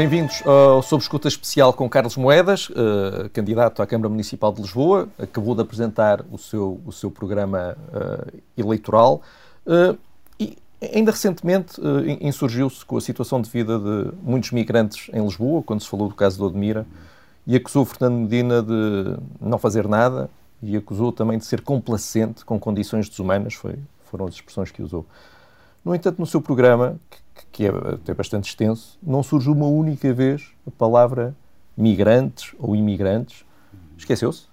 [0.00, 5.06] Bem-vindos ao Sob Escuta Especial com Carlos Moedas, uh, candidato à Câmara Municipal de Lisboa.
[5.18, 9.20] Acabou de apresentar o seu, o seu programa uh, eleitoral
[9.66, 9.98] uh,
[10.38, 11.78] e ainda recentemente
[12.18, 16.14] insurgiu-se com a situação de vida de muitos migrantes em Lisboa, quando se falou do
[16.14, 16.86] caso do Odmira,
[17.46, 20.30] e acusou Fernando Medina de não fazer nada
[20.62, 23.74] e acusou também de ser complacente com condições desumanas, foi,
[24.06, 25.04] foram as expressões que usou.
[25.84, 27.18] No entanto, no seu programa, que
[27.60, 31.34] é até bastante extenso, não surge uma única vez a palavra
[31.76, 33.44] migrantes ou imigrantes.
[33.96, 34.50] Esqueceu-se?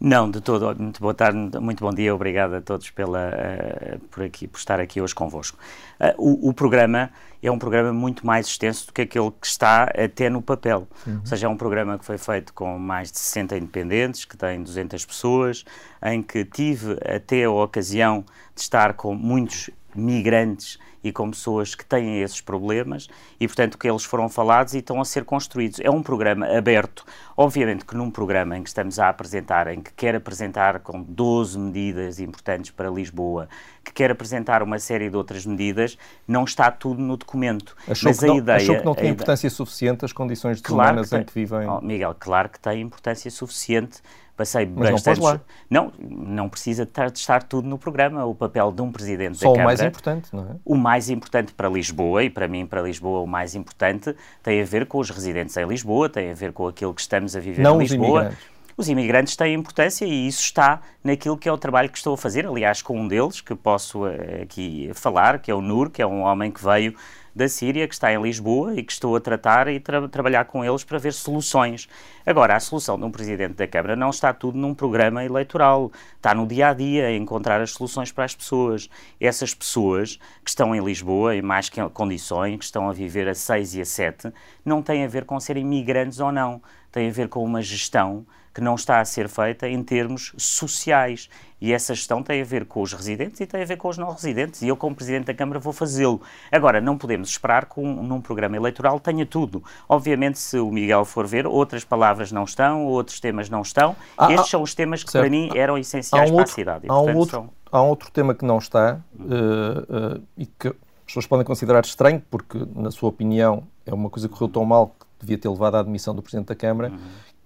[0.00, 0.72] Não, de todo.
[0.80, 2.14] Muito boa tarde, muito bom dia.
[2.14, 5.58] Obrigado a todos pela, uh, por, aqui, por estar aqui hoje convosco.
[5.98, 7.10] Uh, o, o, programa
[7.42, 10.86] é um programa muito mais extenso do que aquele que está até no papel.
[11.04, 11.18] Uhum.
[11.18, 14.62] Ou seja, é um programa que foi feito com mais de 60 independentes, que tem
[14.62, 15.64] 200 pessoas,
[16.00, 18.24] em que tive até a ocasião
[18.54, 23.88] de estar com muitos migrantes e com pessoas que têm esses problemas e, portanto, que
[23.88, 25.80] eles foram falados e estão a ser construídos.
[25.80, 27.04] É um programa aberto.
[27.36, 31.58] Obviamente que num programa em que estamos a apresentar, em que quer apresentar com 12
[31.58, 33.48] medidas importantes para Lisboa,
[33.84, 37.76] que quer apresentar uma série de outras medidas, não está tudo no documento.
[37.88, 41.08] Achou, Mas que, a não, ideia, achou que não tem importância suficiente as condições desumanas
[41.08, 41.68] claro em que vivem?
[41.68, 44.02] Oh, Miguel, claro que tem importância suficiente
[44.38, 45.20] passei Mas bastante.
[45.20, 48.24] Não, não, não precisa estar, tudo no programa.
[48.24, 49.64] O papel de um presidente Só da Câmara.
[49.64, 50.56] o mais importante, não é?
[50.64, 54.64] O mais importante para Lisboa, e para mim, para Lisboa, o mais importante tem a
[54.64, 57.62] ver com os residentes em Lisboa, tem a ver com aquilo que estamos a viver
[57.62, 58.08] não em Lisboa.
[58.08, 58.58] Os imigrantes.
[58.76, 62.16] Os imigrantes têm importância e isso está naquilo que é o trabalho que estou a
[62.16, 62.46] fazer.
[62.46, 66.06] Aliás, com um deles, que posso eh, aqui falar, que é o Nur, que é
[66.06, 66.94] um homem que veio
[67.38, 70.64] da Síria, que está em Lisboa e que estou a tratar e tra trabalhar com
[70.64, 71.88] eles para ver soluções.
[72.26, 76.34] Agora, a solução de um Presidente da Câmara não está tudo num programa eleitoral, está
[76.34, 78.90] no dia a dia, encontrar as soluções para as pessoas.
[79.20, 83.76] Essas pessoas que estão em Lisboa, em mais condições, que estão a viver a 6
[83.76, 84.32] e a 7,
[84.64, 86.60] não têm a ver com serem migrantes ou não,
[86.90, 91.28] tem a ver com uma gestão que não está a ser feita em termos sociais.
[91.60, 93.98] E essa gestão tem a ver com os residentes e tem a ver com os
[93.98, 94.62] não residentes.
[94.62, 96.20] E eu, como Presidente da Câmara, vou fazê-lo.
[96.52, 99.62] Agora, não podemos esperar que um, num programa eleitoral tenha tudo.
[99.88, 103.96] Obviamente, se o Miguel for ver, outras palavras não estão, outros temas não estão.
[104.16, 105.24] Ah, Estes ah, são os temas que, certo.
[105.24, 106.86] para mim, eram essenciais um para a cidade.
[106.86, 107.50] E, há, um outro, são...
[107.72, 110.74] há um outro tema que não está uh, uh, e que as
[111.06, 114.94] pessoas podem considerar estranho, porque, na sua opinião, é uma coisa que correu tão mal
[114.98, 116.98] que devia ter levado à admissão do Presidente da Câmara, uhum.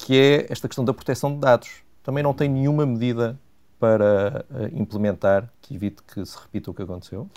[0.04, 1.70] Que é esta questão da proteção de dados.
[2.02, 3.38] Também não tem nenhuma medida
[3.78, 7.28] para uh, implementar que evite que se repita o que aconteceu?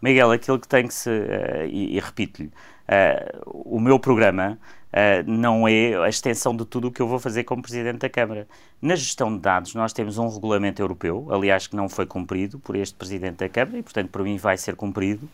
[0.00, 1.10] Miguel, aquilo que tem que se.
[1.10, 4.58] Uh, e, e repito-lhe, uh, o meu programa
[5.26, 8.46] não é a extensão de tudo o que eu vou fazer como Presidente da Câmara.
[8.80, 12.76] Na gestão de dados, nós temos um regulamento europeu, aliás, que não foi cumprido por
[12.76, 15.26] este Presidente da Câmara e, portanto, por mim vai ser cumprido.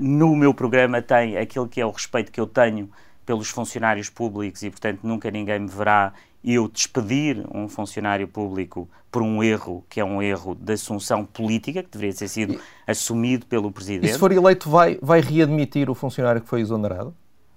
[0.00, 2.90] no meu programa tem aquilo que é o respeito que eu tenho
[3.24, 6.12] pelos funcionários públicos e, portanto, nunca ninguém me verá
[6.44, 11.82] eu despedir um funcionário público por um erro que é um erro de assunção política,
[11.82, 14.10] que deveria ter sido assumido pelo Presidente.
[14.10, 17.14] E se for eleito, vai, vai readmitir o funcionário que foi exonerado?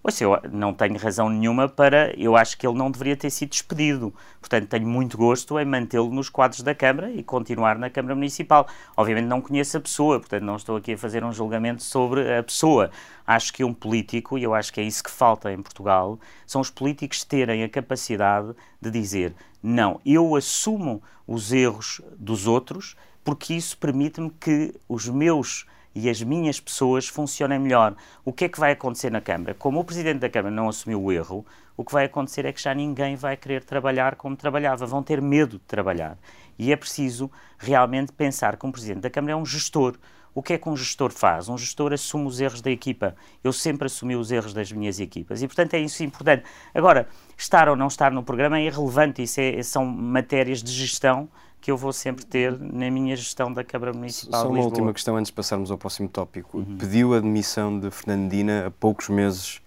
[0.08, 2.18] Pois eu não tenho razão nenhuma para.
[2.18, 4.14] Eu acho que ele não deveria ter sido despedido.
[4.40, 8.66] Portanto, tenho muito gosto em mantê-lo nos quadros da Câmara e continuar na Câmara Municipal.
[8.96, 12.42] Obviamente, não conheço a pessoa, portanto, não estou aqui a fazer um julgamento sobre a
[12.42, 12.90] pessoa.
[13.26, 16.62] Acho que um político, e eu acho que é isso que falta em Portugal, são
[16.62, 23.56] os políticos terem a capacidade de dizer: não, eu assumo os erros dos outros, porque
[23.56, 25.66] isso permite-me que os meus
[26.00, 27.96] e as minhas pessoas funcionem melhor.
[28.24, 29.56] O que é que vai acontecer na Câmara?
[29.56, 31.44] Como o Presidente da Câmara não assumiu o erro,
[31.76, 35.20] o que vai acontecer é que já ninguém vai querer trabalhar como trabalhava, vão ter
[35.20, 36.16] medo de trabalhar.
[36.58, 39.98] E é preciso realmente pensar que um Presidente da Câmara é um gestor.
[40.36, 41.50] O que é que um gestor faz?
[41.50, 43.16] Um gestor assume os erros da equipa.
[43.44, 46.44] Eu sempre assumi os erros das minhas equipas e, portanto, é isso importante.
[46.76, 51.28] Agora, estar ou não estar no programa é irrelevante, isso é, são matérias de gestão
[51.68, 55.18] que eu vou sempre ter na minha gestão da Câmara Municipal Só uma última questão
[55.18, 56.60] antes de passarmos ao próximo tópico.
[56.60, 56.78] Uhum.
[56.78, 59.60] Pediu a demissão de Fernandina a poucos meses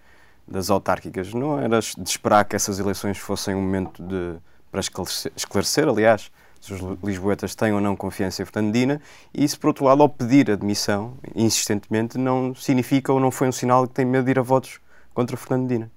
[0.48, 1.34] das autárquicas.
[1.34, 4.36] Não era de esperar que essas eleições fossem um momento de,
[4.72, 8.98] para esclarecer, esclarecer, aliás, se os lisboetas têm ou não confiança em Fernandina,
[9.34, 13.46] e se, por outro lado, ao pedir a demissão, insistentemente, não significa ou não foi
[13.46, 14.80] um sinal que tem medo de ir a votos
[15.12, 15.90] contra Fernandina?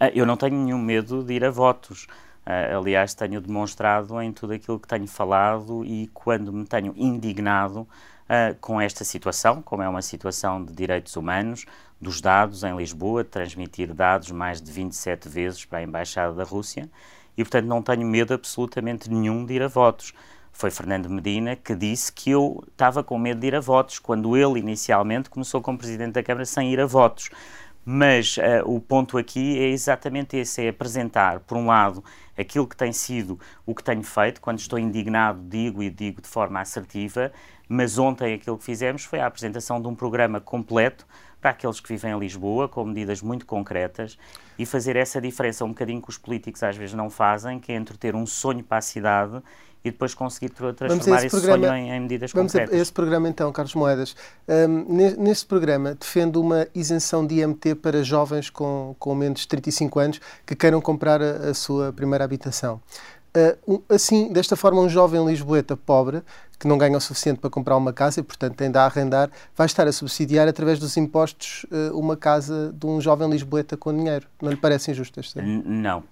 [0.00, 2.06] Ah, eu não tenho nenhum medo de ir a votos.
[2.46, 7.80] Uh, aliás, tenho demonstrado em tudo aquilo que tenho falado e quando me tenho indignado
[7.80, 11.64] uh, com esta situação, como é uma situação de direitos humanos,
[11.98, 16.90] dos dados em Lisboa, transmitir dados mais de 27 vezes para a Embaixada da Rússia,
[17.36, 20.12] e portanto não tenho medo absolutamente nenhum de ir a votos.
[20.52, 24.36] Foi Fernando Medina que disse que eu estava com medo de ir a votos, quando
[24.36, 27.30] ele inicialmente começou como Presidente da Câmara sem ir a votos
[27.84, 32.02] Mas uh, o ponto aqui é exatamente esse: é apresentar, por um lado,
[32.36, 34.40] aquilo que tem sido o que tenho feito.
[34.40, 37.30] Quando estou indignado, digo e digo de forma assertiva.
[37.68, 41.06] Mas ontem aquilo que fizemos foi a apresentação de um programa completo
[41.40, 44.18] para aqueles que vivem em Lisboa, com medidas muito concretas,
[44.58, 47.74] e fazer essa diferença um bocadinho que os políticos às vezes não fazem, que é
[47.74, 49.42] entre ter um sonho para a cidade
[49.84, 52.70] e depois conseguir transformar esse, programa, sonho em, em, medidas vamos concretas.
[52.70, 54.16] Vamos a esse programa então, Carlos Moedas.
[54.48, 60.00] Um, nesse programa defende uma isenção de IMT para jovens com, com menos de 35
[60.00, 62.80] anos que queiram comprar a, a sua primeira habitação.
[63.36, 66.22] Uh, assim, desta forma, um jovem lisboeta pobre,
[66.56, 69.66] que não ganha o suficiente para comprar uma casa e, portanto, tem de arrendar, vai
[69.66, 74.28] estar a subsidiar, através dos impostos, uh, uma casa de um jovem lisboeta com dinheiro.
[74.40, 76.02] Não lhe parece injusto este Não,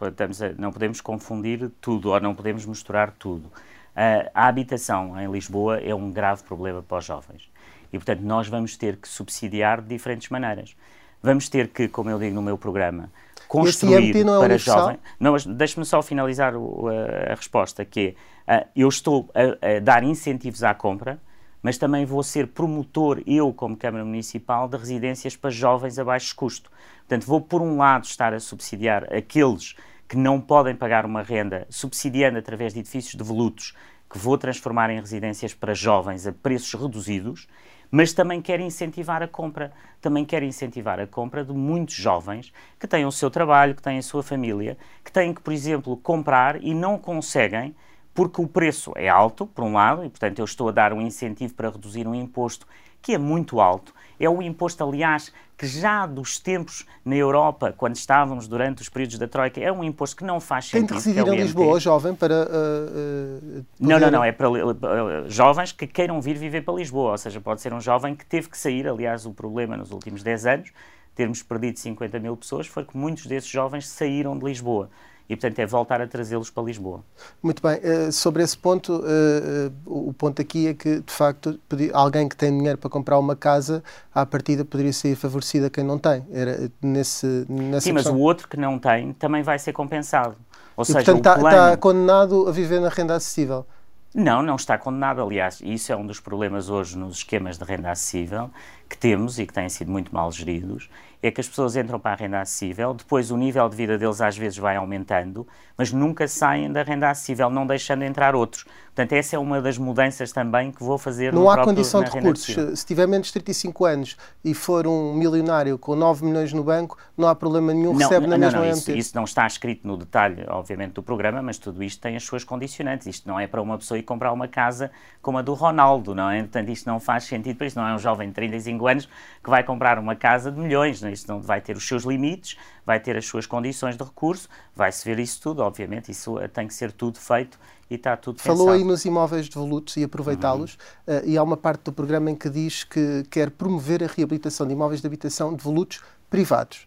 [0.59, 3.47] não podemos confundir tudo, ou não podemos misturar tudo.
[3.47, 7.49] Uh, a habitação em Lisboa é um grave problema para os jovens.
[7.93, 10.75] E, portanto, nós vamos ter que subsidiar de diferentes maneiras.
[11.23, 13.11] Vamos ter que, como eu digo no meu programa,
[13.53, 14.99] construir não é para jovens.
[15.21, 18.17] Não, mas deixe-me só finalizar o, a, a, resposta, que
[18.47, 21.21] é, uh, eu estou a, a, dar incentivos à compra,
[21.63, 26.35] mas também vou ser promotor, eu como Câmara Municipal, de residências para jovens a baixo
[26.35, 26.71] custo.
[27.01, 29.77] Portanto, vou, por um lado, estar a subsidiar aqueles
[30.09, 33.75] que não podem pagar uma renda, subsidiando através de edifícios devolutos,
[34.11, 37.47] que vou transformar em residências para jovens a preços reduzidos,
[37.93, 39.71] mas também quer incentivar a compra.
[40.01, 42.51] Também quer incentivar a compra de muitos jovens
[42.81, 45.95] que têm o seu trabalho, que têm a sua família, que têm que, por exemplo,
[45.99, 47.77] comprar e não conseguem
[48.15, 51.01] porque o preço é alto, por um lado, e portanto eu estou a dar um
[51.01, 52.67] incentivo para reduzir um imposto
[53.03, 53.93] que é muito alto.
[54.19, 59.19] É o imposto, aliás, que já dos tempos na Europa, quando estávamos durante os períodos
[59.19, 60.89] da Troika, é um imposto que não faz sentido.
[60.89, 62.35] Tem de residir em Lisboa, jovem, para.
[62.35, 64.25] Uh, uh, Não, não, não.
[64.25, 67.13] É para uh, jovens que queiram vir viver para Lisboa.
[67.13, 68.89] Ou seja, pode ser um jovem que teve que sair.
[68.89, 70.73] Aliás, o problema nos últimos 10 anos,
[71.15, 74.89] termos perdido 50 mil pessoas, foi que muitos desses jovens saíram de Lisboa
[75.33, 77.03] e, portanto, é voltar a trazê-los para Lisboa.
[77.43, 77.79] Muito bem.
[77.79, 81.59] Uh, sobre esse ponto, uh, uh, o ponto aqui é que, de facto,
[81.95, 83.83] alguém que tem dinheiro para comprar uma casa,
[84.15, 86.23] à partida poderia ser favorecida quem não tem.
[86.31, 87.95] Era nesse, nessa Sim, questão.
[87.95, 90.37] mas o outro que não tem também vai ser compensado.
[90.77, 91.57] Ou e, seja, portanto, está, plano...
[91.57, 93.67] está condenado a viver na renda acessível.
[94.15, 95.23] Não, não está condenado.
[95.23, 98.51] Aliás, isso é um dos problemas hoje nos esquemas de renda acessível
[98.93, 100.91] que temos e que têm sido muito mal geridos,
[101.23, 104.21] é que as pessoas entram para a renda acessível, depois o nível de vida deles
[104.21, 105.47] às vezes vai aumentando,
[105.79, 108.67] mas nunca saem da renda acessível, não deixando entrar outros.
[108.95, 112.11] Portanto, essa é uma das mudanças também que vou fazer Não há próprio, condição de
[112.11, 112.79] recursos.
[112.79, 116.99] Se tiver menos de 35 anos e for um milionário com 9 milhões no banco,
[117.17, 119.87] não há problema nenhum, não, recebe na não, mesma não, isso, isso, não está escrito
[119.87, 123.07] no detalhe, obviamente, do programa, mas tudo isto tem as suas condicionantes.
[123.07, 124.91] Isto não é para uma pessoa ir comprar uma casa
[125.23, 126.41] como a do Ronaldo, não é?
[126.41, 127.79] Portanto, isto não faz sentido para isso.
[127.79, 129.09] Não é um jovem de 35 anos
[129.43, 131.13] que vai comprar uma casa de milhões, não é?
[131.13, 135.05] Isto não vai ter os seus limites, vai ter as suas condições de recurso, vai-se
[135.05, 137.59] ver isso tudo, obviamente, isso eh, tem que ser tudo feito
[137.91, 138.79] e está tudo Falou pensado.
[138.79, 141.17] aí nos imóveis devolutos e aproveitá-los, uhum.
[141.17, 144.67] uh, e há uma parte do programa em que diz que quer promover a reabilitação
[144.67, 146.01] de imóveis de habitação devolutos
[146.31, 146.87] privados.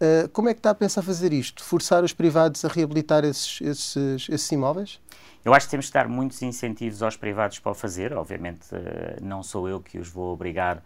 [0.00, 1.62] Uh, como é que está a pensar fazer isto?
[1.62, 4.98] Forçar os privados a reabilitar esses, esses, esses imóveis?
[5.44, 8.12] Eu acho que temos que dar muitos incentivos aos privados para o fazer.
[8.12, 8.66] Obviamente,
[9.22, 10.82] não sou eu que os vou obrigar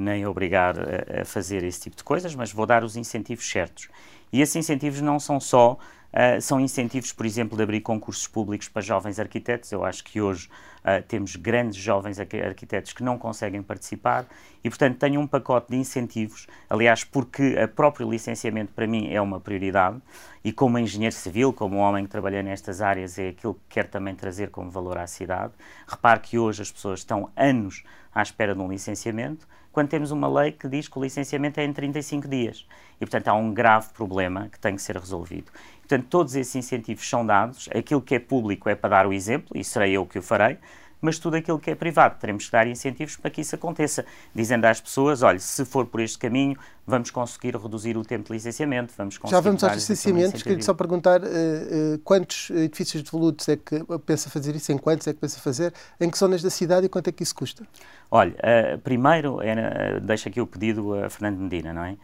[0.00, 3.88] nem obrigar a, a, fazer esse tipo de coisas, mas vou dar os incentivos certos.
[4.32, 5.78] E esses incentivos não são só,
[6.12, 9.72] uh, são incentivos, por exemplo, de abrir concursos públicos para jovens arquitetos.
[9.72, 10.48] Eu acho que hoje
[10.80, 14.26] uh, temos grandes jovens arquitetos que não conseguem participar
[14.62, 19.20] e, portanto, tenho um pacote de incentivos, aliás, porque o próprio licenciamento para mim é
[19.20, 20.00] uma prioridade
[20.44, 24.14] e como engenheiro civil, como homem que trabalha nestas áreas, é aquilo que quero também
[24.14, 25.52] trazer como valor à cidade.
[25.86, 27.82] Repare que hoje as pessoas estão anos
[28.14, 31.64] à espera de um licenciamento quando temos uma lei que diz que o licenciamento é
[31.64, 32.66] em 35 dias.
[32.96, 35.50] E, portanto, há um grave problema que tem que ser resolvido.
[35.80, 39.56] Portanto, todos esses incentivos são dados, aquilo que é público é para dar o exemplo,
[39.56, 40.58] e serei eu que o farei,
[41.00, 42.18] mas tudo aquilo que é privado.
[42.18, 46.00] Teremos que dar incentivos para que isso aconteça, dizendo às pessoas, olha, se for por
[46.00, 49.18] este caminho, vamos conseguir reduzir o tempo de licenciamento, vamos.
[49.26, 53.84] Já vamos aos licenciamentos, queria só perguntar uh, uh, quantos edifícios de volutos é que
[54.06, 56.88] pensa fazer isso, em quantos é que pensa fazer, em que zonas da cidade e
[56.88, 57.66] quanto é que isso custa?
[58.10, 61.96] Olha, uh, primeiro, é, deixo aqui o pedido a Fernando Medina, não é?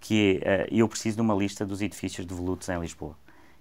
[0.00, 3.16] Que é, eu preciso de uma lista dos edifícios de volutos em Lisboa.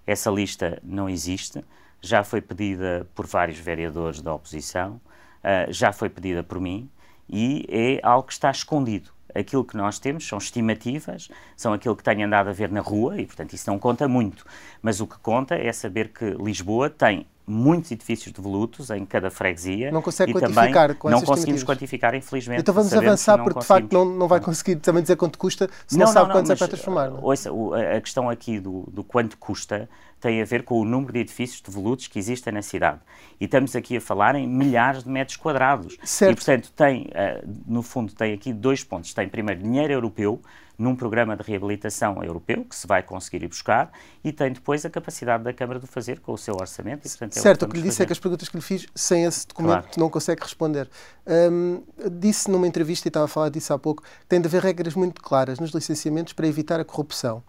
[0.06, 1.64] Essa lista não existe,
[2.02, 5.02] já foi pedida por vários vereadores da oposição,
[5.44, 6.90] uh, já foi pedida por mim
[7.30, 9.12] e é algo que está escondido.
[9.36, 13.20] Aquilo que nós temos são estimativas, são aquilo que tenho andado a ver na rua
[13.20, 14.46] e, portanto, isso não conta muito.
[14.82, 19.90] Mas o que conta é saber que Lisboa tem muitos edifícios devolutos em cada freguesia.
[19.90, 22.60] Não consegue quantificar com Não conseguimos quantificar, infelizmente.
[22.60, 25.98] Então vamos avançar, porque de facto não, não vai conseguir também dizer quanto custa se
[25.98, 27.10] não, não sabe não, quanto é para transformar.
[27.10, 27.24] Não?
[27.24, 27.50] Ouça,
[27.96, 29.90] a questão aqui do, do quanto custa
[30.20, 33.00] tem a ver com o número de edifícios devolutos que existem na cidade.
[33.40, 35.98] E estamos aqui a falar em milhares de metros quadrados.
[36.04, 36.32] Certo.
[36.32, 39.14] E, portanto, tem, eh, no fundo, tem aqui dois pontos.
[39.14, 40.42] Tem, primeiro, dinheiro europeu,
[40.78, 43.92] num programa de reabilitação europeu, que se vai conseguir ir buscar,
[44.24, 47.06] e tem depois a capacidade da Câmara de o fazer com o seu orçamento.
[47.06, 48.04] E, portanto, é certo, o que, lhe disse fazer.
[48.04, 50.00] é que as perguntas que lhe fiz, sem esse documento, claro.
[50.00, 50.88] não consegue responder.
[51.26, 51.82] Um,
[52.12, 54.94] disse numa entrevista, e estava a falar disso há pouco, que tem de haver regras
[54.94, 57.44] muito claras nos licenciamentos para evitar a corrupção.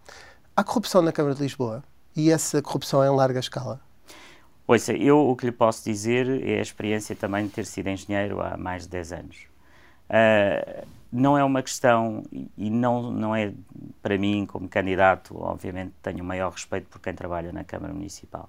[0.56, 1.84] Há corrupção na Câmara de Lisboa
[2.16, 3.80] e essa corrupção é em larga escala.
[4.66, 8.40] Ouça, eu o que lhe posso dizer é a experiência também de ter sido engenheiro
[8.40, 9.36] há mais de 10 anos.
[10.10, 12.22] Uh, não é uma questão,
[12.56, 13.52] e não, não é
[14.02, 18.48] para mim, como candidato, obviamente tenho o maior respeito por quem trabalha na Câmara Municipal.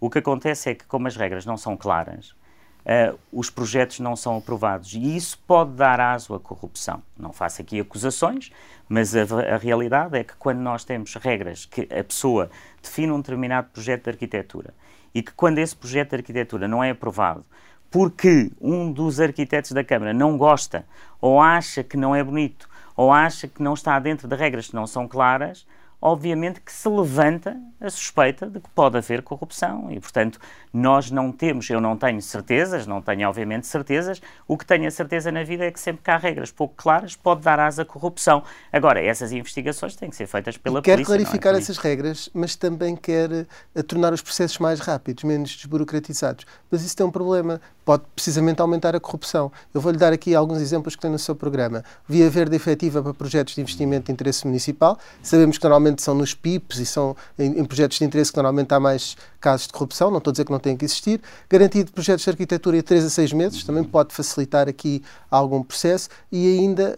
[0.00, 4.16] O que acontece é que, como as regras não são claras, uh, os projetos não
[4.16, 7.02] são aprovados e isso pode dar aso à corrupção.
[7.16, 8.50] Não faço aqui acusações,
[8.88, 9.22] mas a,
[9.54, 12.50] a realidade é que quando nós temos regras que a pessoa
[12.82, 14.74] define um determinado projeto de arquitetura
[15.14, 17.44] e que quando esse projeto de arquitetura não é aprovado
[17.92, 20.86] porque um dos arquitetos da Câmara não gosta,
[21.20, 24.74] ou acha que não é bonito, ou acha que não está dentro de regras que
[24.74, 25.66] não são claras,
[26.02, 30.40] obviamente que se levanta a suspeita de que pode haver corrupção e, portanto,
[30.72, 34.90] nós não temos, eu não tenho certezas, não tenho obviamente certezas, o que tenho a
[34.90, 37.84] certeza na vida é que sempre que há regras pouco claras pode dar asa à
[37.84, 38.42] corrupção.
[38.72, 41.14] Agora, essas investigações têm que ser feitas pela e quer polícia.
[41.14, 45.22] Quer é clarificar é essas regras, mas também quer uh, tornar os processos mais rápidos,
[45.22, 46.44] menos desburocratizados.
[46.68, 49.50] Mas isso tem um problema, pode precisamente aumentar a corrupção.
[49.72, 51.84] Eu vou-lhe dar aqui alguns exemplos que tem no seu programa.
[52.08, 54.98] Via verde efetiva para projetos de investimento de interesse municipal.
[55.22, 58.72] Sabemos que normalmente são nos PIPs e são em, em, projetos de interesse que normalmente
[58.72, 61.20] há mais casos de corrupção, não estou a dizer que não tem que existir.
[61.50, 65.62] Garantia de projetos de arquitetura em 3 a 6 meses, também pode facilitar aqui algum
[65.62, 66.96] processo e ainda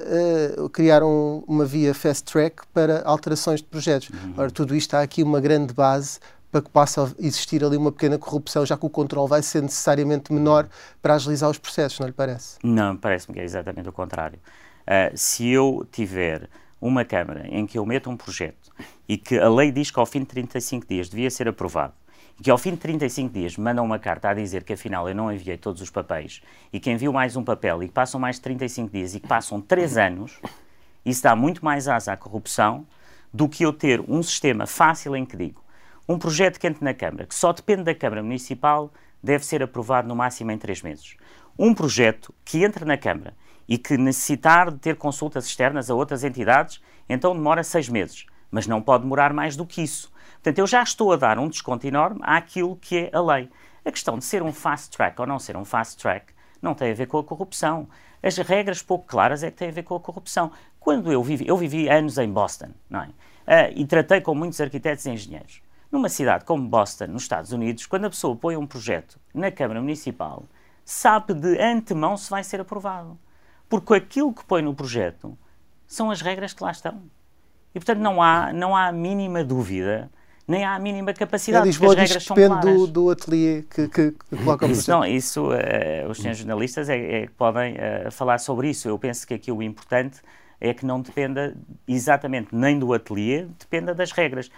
[0.59, 4.11] uh, criar um, uma via fast track para alterações de projetos.
[4.11, 4.35] Uhum.
[4.37, 6.19] Ora, tudo isto há aqui uma grande base
[6.55, 10.33] para que possa existir ali uma pequena corrupção, já que o controle vai ser necessariamente
[10.33, 10.69] menor
[11.03, 12.59] para agilizar os processos, não lhe parece?
[12.63, 14.39] Não, parece-me que é exatamente o contrário.
[14.83, 16.49] Uh, se eu tiver
[16.81, 18.71] uma Câmara em que eu meto um projeto
[19.09, 21.95] e que a lei diz que ao fim de 35 dias devia ser aprovado,
[22.39, 25.15] e que ao fim de 35 dias mandam uma carta a dizer que afinal eu
[25.15, 26.41] não enviei todos os papéis
[26.73, 29.27] e que envio mais um papel e que passam mais de 35 dias e que
[29.27, 30.39] passam 3 anos,
[31.05, 32.87] isso dá muito mais asa à corrupção
[33.33, 35.64] do que eu ter um sistema fácil em que digo
[36.09, 38.93] um projeto que entre na Câmara, que só depende da Câmara Municipal,
[39.23, 41.17] deve ser aprovado no máximo em 3 meses.
[41.59, 43.35] Um projeto que entre na Câmara
[43.67, 48.67] e que necessitar de ter consultas externas a outras entidades, então demora 6 meses, mas
[48.67, 50.13] não pode demorar mais do que isso.
[50.35, 53.49] Portanto, eu já estou a dar um desconto enorme àquilo que é a lei.
[53.83, 56.91] A questão de ser um fast track ou não ser um fast track não tem
[56.91, 57.89] a ver com a corrupção.
[58.23, 60.51] As regras pouco claras é que têm a ver com a corrupção.
[60.79, 63.07] Quando eu vivi, eu vivi anos em Boston, não é?
[63.47, 65.64] Uh, e tratei com muitos arquitetos e engenheiros.
[65.95, 69.81] Numa cidade como Boston, nos Estados Unidos, quando a pessoa põe um projeto na Câmara
[69.81, 70.43] Municipal,
[70.85, 73.17] sabe de antemão se vai ser aprovado.
[73.69, 75.39] Porque aquilo que põe no projeto
[75.87, 77.01] são as regras que lá estão.
[77.73, 80.11] E, portanto, não há, não há a mínima dúvida,
[80.49, 82.81] nem há a mínima capacidade, é Lisboa porque as regras são depende claras.
[82.81, 84.89] Do, do ateliê que, que, que coloca o projeto.
[84.89, 88.89] Não, isso, uh, os senhores jornalistas é, é, podem uh, falar sobre isso.
[88.89, 90.21] Eu penso que aqui o importante
[90.61, 94.51] é que não dependa exatamente nem do ateliê, dependa das regras.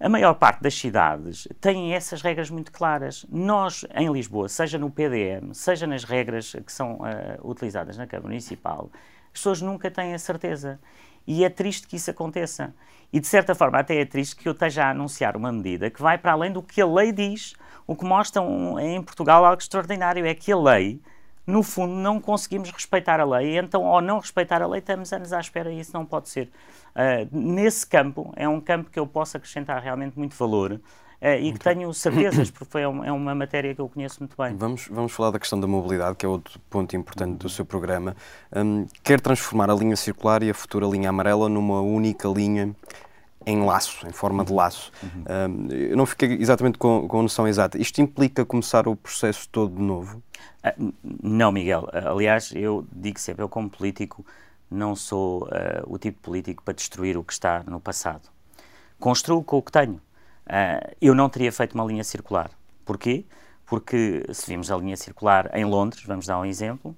[0.00, 3.26] A maior parte das cidades têm essas regras muito claras.
[3.28, 8.28] Nós, em Lisboa, seja no PDM, seja nas regras que são uh, utilizadas na Câmara
[8.28, 8.90] Municipal,
[9.26, 10.78] as pessoas nunca têm a certeza.
[11.26, 12.72] E é triste que isso aconteça.
[13.12, 16.00] E, de certa forma, até é triste que eu esteja a anunciar uma medida que
[16.00, 17.54] vai para além do que a lei diz.
[17.84, 21.02] O que mostra um, em Portugal algo extraordinário é que a lei,
[21.44, 23.58] no fundo, não conseguimos respeitar a lei.
[23.58, 26.48] Então, ao não respeitar a lei, estamos anos à espera e isso não pode ser.
[26.94, 30.80] Uh, nesse campo, é um campo que eu posso acrescentar realmente muito valor.
[31.20, 34.36] Uh, e que tenho certezas, porque é uma, é uma, matéria que eu conheço muito
[34.40, 34.54] bem.
[34.56, 38.16] Vamos, vamos falar da questão da mobilidade, que é outro ponto importante do seu programa.
[38.54, 42.72] Um, quer transformar a linha circular e a futura linha amarela numa única linha
[43.44, 44.92] em laço, em forma de laço.
[45.02, 45.24] Uhum.
[45.28, 47.76] Um, eu não fiquei exatamente com, com a noção exata.
[47.78, 50.22] Isto implica começar o processo todo de novo?
[50.78, 51.88] Uh, não, Miguel.
[51.92, 54.24] aliás, eu digo sempre, eu como político
[54.70, 55.48] não sou uh,
[55.86, 58.28] o tipo político para destruir o que está no passado.
[58.98, 60.00] Construo com o que tenho.
[60.46, 62.50] Uh, eu não teria feito uma linha circular.
[62.84, 63.24] Porquê?
[63.66, 66.96] Porque se vimos a linha circular em Londres, vamos dar um exemplo,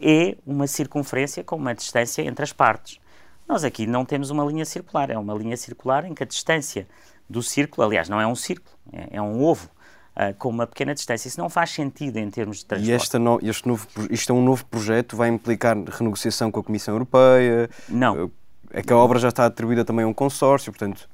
[0.00, 3.00] é uma circunferência com uma distância entre as partes.
[3.48, 6.86] Nós aqui não temos uma linha circular, é uma linha circular em que a distância
[7.28, 9.68] do círculo, aliás, não é um círculo, é, é um ovo.
[10.16, 11.28] Uh, com uma pequena distância.
[11.28, 12.90] Isso não faz sentido em termos de transporte.
[12.90, 16.62] E esta no, este novo, isto é um novo projeto, vai implicar renegociação com a
[16.62, 17.68] Comissão Europeia?
[17.88, 18.30] Não.
[18.70, 21.08] É que a obra já está atribuída também a um consórcio, portanto...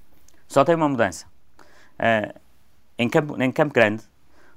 [0.46, 1.26] Só tem uma mudança.
[1.98, 2.38] Uh,
[2.96, 4.02] em, Campo, em Campo Grande,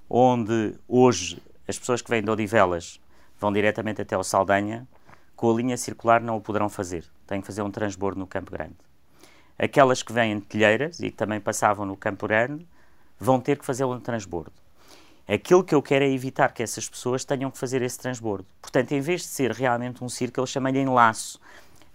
[0.10, 3.00] onde hoje as pessoas que vêm de Odivelas
[3.40, 4.88] vão diretamente até o Saldanha,
[5.36, 7.06] com a linha circular não o poderão fazer.
[7.26, 8.76] Têm que fazer um transbordo no Campo Grande.
[9.58, 12.68] Aquelas que vêm de Telheiras e que também passavam no Campo Grande
[13.22, 14.52] vão ter que fazer um transbordo.
[15.28, 18.46] Aquilo que eu quero é evitar que essas pessoas tenham que fazer esse transbordo.
[18.62, 21.40] Portanto, em vez de ser realmente um círculo, eu chamei-lhe enlaço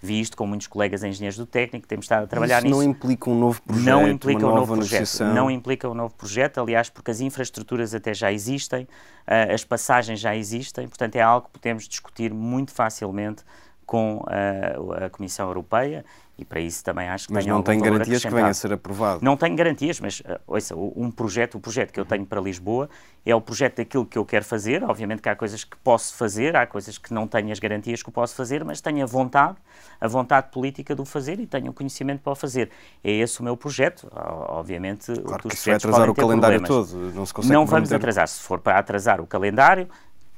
[0.00, 2.76] vi isto com muitos colegas engenheiros do técnico, temos estado a trabalhar Isso nisso.
[2.76, 6.60] não implica um novo projeto, não implica um novo projeto, não implica um novo projeto,
[6.60, 11.46] aliás, porque as infraestruturas até já existem, uh, as passagens já existem, portanto é algo
[11.46, 13.42] que podemos discutir muito facilmente
[13.86, 16.04] com uh, a Comissão Europeia
[16.38, 19.24] e para isso também acho que mas não tem garantias que venha a ser aprovado.
[19.24, 22.90] Não tenho garantias, mas uh, ouça, um projeto, o projeto que eu tenho para Lisboa
[23.24, 24.84] é o projeto daquilo que eu quero fazer.
[24.84, 28.10] Obviamente que há coisas que posso fazer, há coisas que não tenho as garantias que
[28.10, 29.56] posso fazer, mas tenho a vontade,
[29.98, 32.70] a vontade política de o fazer e tenho o conhecimento para o fazer.
[33.02, 34.06] É esse o meu projeto.
[34.48, 36.90] Obviamente, claro que isso vai atrasar o calendário problemas.
[36.90, 37.12] todo.
[37.14, 38.28] Não, se consegue não vamos atrasar.
[38.28, 39.88] Se for para atrasar o calendário,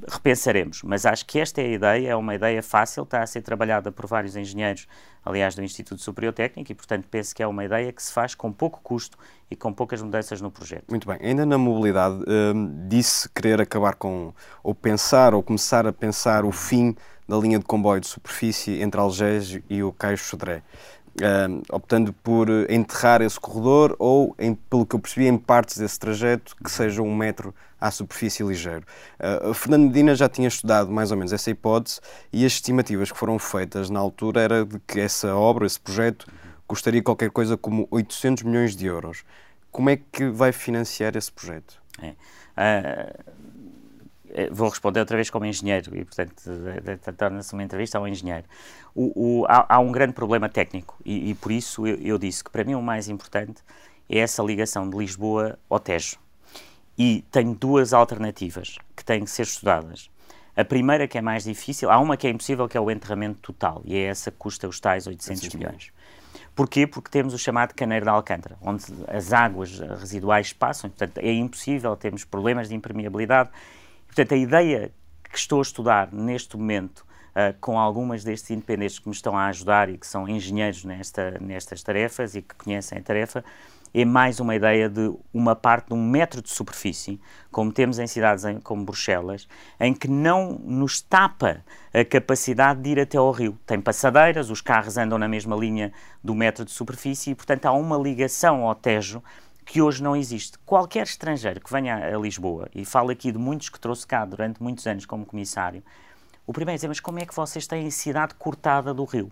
[0.06, 3.42] repensaremos, mas acho que esta é a ideia, é uma ideia fácil, está a ser
[3.42, 4.86] trabalhada por vários engenheiros,
[5.24, 8.34] aliás, do Instituto Superior Técnico, e portanto penso que é uma ideia que se faz
[8.34, 9.18] com pouco custo
[9.50, 10.84] e com poucas mudanças no projeto.
[10.88, 15.92] Muito bem, ainda na mobilidade, hum, disse querer acabar com, ou pensar, ou começar a
[15.92, 16.94] pensar o fim
[17.28, 20.62] da linha de comboio de superfície entre Algés e o Caio Sodré.
[21.18, 25.98] Uh, optando por enterrar esse corredor ou, em, pelo que eu percebi, em partes desse
[25.98, 28.84] trajeto que seja um metro à superfície ligeiro.
[29.18, 32.00] Uh, Fernando Medina já tinha estudado mais ou menos essa hipótese
[32.32, 36.26] e as estimativas que foram feitas na altura era de que essa obra, esse projeto,
[36.66, 39.24] custaria qualquer coisa como 800 milhões de euros.
[39.70, 41.80] Como é que vai financiar esse projeto?
[42.00, 42.10] É.
[42.10, 43.38] Uh,
[44.50, 46.34] vou responder outra vez como engenheiro e, portanto,
[47.16, 48.44] torna-se uma entrevista ao engenheiro.
[48.94, 52.42] O, o, há, há, um grande problema técnico e, e por isso eu, eu, disse
[52.42, 53.62] que para mim o mais importante
[54.08, 56.18] é essa ligação de Lisboa ao Tejo.
[56.96, 60.10] E tenho duas alternativas que têm que ser estudadas.
[60.56, 63.38] A primeira, que é mais difícil, há uma que é impossível, que é o enterramento
[63.40, 65.92] total, e é essa que custa os tais 800 milhões.
[66.58, 66.84] Porquê?
[66.84, 71.94] Porque temos o chamado caneiro de Alcântara, onde as águas residuais passam, portanto é impossível,
[71.94, 73.50] temos problemas de impermeabilidade
[74.08, 74.92] Portanto, a ideia
[75.30, 79.46] que estou a estudar neste momento Uh, com algumas destes independentes que me estão a
[79.46, 83.44] ajudar e que são engenheiros nesta, nestas tarefas e que conhecem a tarefa,
[83.92, 88.06] é mais uma ideia de uma parte de um metro de superfície, como temos em
[88.06, 89.48] cidades em, como Bruxelas,
[89.80, 93.58] em que não nos tapa a capacidade de ir até ao rio.
[93.66, 95.92] Tem passadeiras, os carros andam na mesma linha
[96.22, 99.22] do metro de superfície e, portanto, há uma ligação ao Tejo
[99.68, 100.58] que hoje não existe.
[100.64, 104.62] Qualquer estrangeiro que venha a Lisboa, e falo aqui de muitos que trouxe cá durante
[104.62, 105.82] muitos anos como comissário,
[106.46, 109.30] o primeiro é dizer, mas como é que vocês têm a cidade cortada do rio?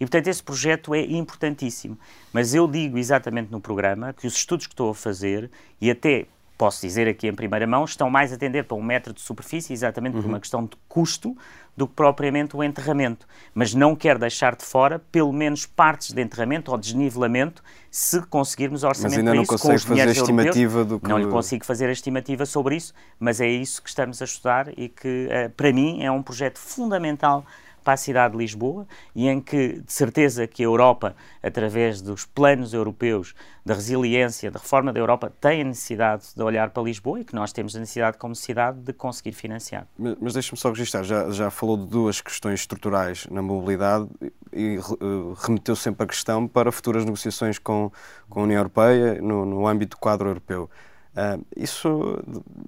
[0.00, 1.96] E, portanto, esse projeto é importantíssimo.
[2.32, 5.48] Mas eu digo exatamente no programa que os estudos que estou a fazer,
[5.80, 9.12] e até posso dizer aqui em primeira mão, estão mais a tender para um metro
[9.12, 10.22] de superfície, exatamente uhum.
[10.22, 11.36] por uma questão de custo,
[11.76, 13.26] do que propriamente o enterramento.
[13.54, 18.82] Mas não quero deixar de fora, pelo menos, partes de enterramento ou desnivelamento, se conseguirmos
[18.82, 20.86] orçamento mas ainda não isso consegue com os fazer a estimativa europeus.
[20.88, 21.08] do que...
[21.08, 24.68] Não lhe consigo fazer a estimativa sobre isso, mas é isso que estamos a estudar
[24.76, 27.44] e que, eh, para mim, é um projeto fundamental
[27.86, 32.26] para a cidade de Lisboa e em que, de certeza, que a Europa, através dos
[32.26, 33.32] planos europeus
[33.64, 37.32] da resiliência, da reforma da Europa, tem a necessidade de olhar para Lisboa e que
[37.32, 39.86] nós temos a necessidade, como cidade, de conseguir financiar.
[39.96, 44.08] Mas, mas deixe-me só registrar, já, já falou de duas questões estruturais na mobilidade
[44.52, 47.92] e uh, remeteu sempre a questão para futuras negociações com,
[48.28, 50.68] com a União Europeia no, no âmbito do quadro europeu.
[51.16, 52.22] Uh, isso,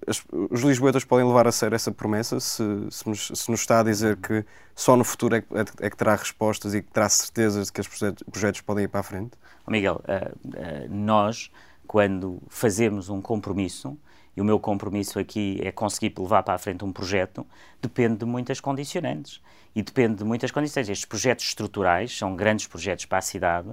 [0.06, 3.80] as, os lisboetas podem levar a sério essa promessa se, se, nos, se, nos, está
[3.80, 4.42] a dizer que
[4.74, 7.80] só no futuro é, é, é, que terá respostas e que terá certezas de que
[7.82, 9.32] os projetos, podem ir para a frente?
[9.68, 11.50] Miguel, uh, uh, nós,
[11.86, 13.98] quando fazemos um compromisso,
[14.34, 17.44] e o meu compromisso aqui é conseguir levar para a frente um projeto,
[17.82, 19.42] depende de muitas condicionantes
[19.74, 20.88] e depende de muitas condições.
[20.88, 23.68] Estes projetos estruturais são grandes projetos para a cidade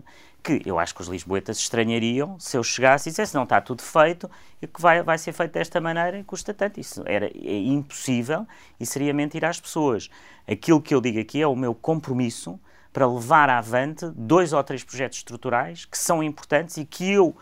[0.45, 3.81] que eu acho que os lisboetas estranhariam se eu chegasse e dissesse não está tudo
[3.81, 4.29] feito
[4.61, 6.79] e que vai, vai ser feito desta maneira custa tanto.
[6.79, 8.45] Isso era, é impossível
[8.79, 10.07] e seria mentir às pessoas.
[10.47, 12.59] Aquilo que eu digo aqui é o meu compromisso
[12.93, 17.35] para levar avante dois ou três projetos estruturais que são importantes e que eu,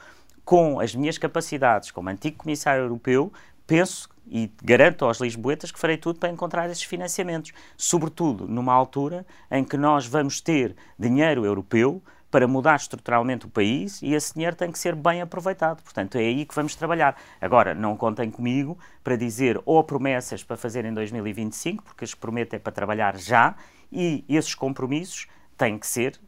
[0.46, 3.34] com as minhas capacidades como antigo comissário europeu,
[3.68, 9.26] penso e garanto aos lisboetas que farei tudo para encontrar esses financiamentos, sobretudo numa altura
[9.52, 12.02] em que nós vamos ter dinheiro europeu
[12.34, 15.84] para mudar estruturalmente o país e esse dinheiro tem que ser bem aproveitado.
[15.84, 17.16] Portanto, é aí que vamos trabalhar.
[17.40, 22.56] Agora, não contem comigo para dizer ou promessas para fazer em 2025, porque as prometo
[22.56, 23.56] é para trabalhar já,
[23.92, 26.20] e esses compromissos têm que ser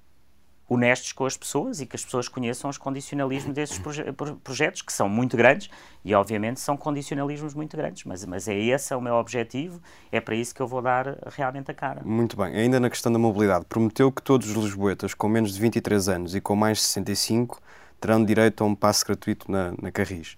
[0.68, 4.04] honestos com as pessoas e que as pessoas conheçam os condicionalismos desses proje
[4.44, 5.70] projetos, que são muito grandes
[6.04, 8.04] e, obviamente, são condicionalismos muito grandes.
[8.04, 9.80] Mas, mas é esse é o meu objetivo,
[10.12, 12.02] é para isso que eu vou dar realmente a cara.
[12.04, 12.56] Muito bem.
[12.56, 16.36] Ainda na questão da mobilidade, prometeu que todos os lisboetas com menos de 23 anos
[16.36, 17.62] e com mais de 65
[18.00, 20.38] terão direito a um passe gratuito na, na Carris.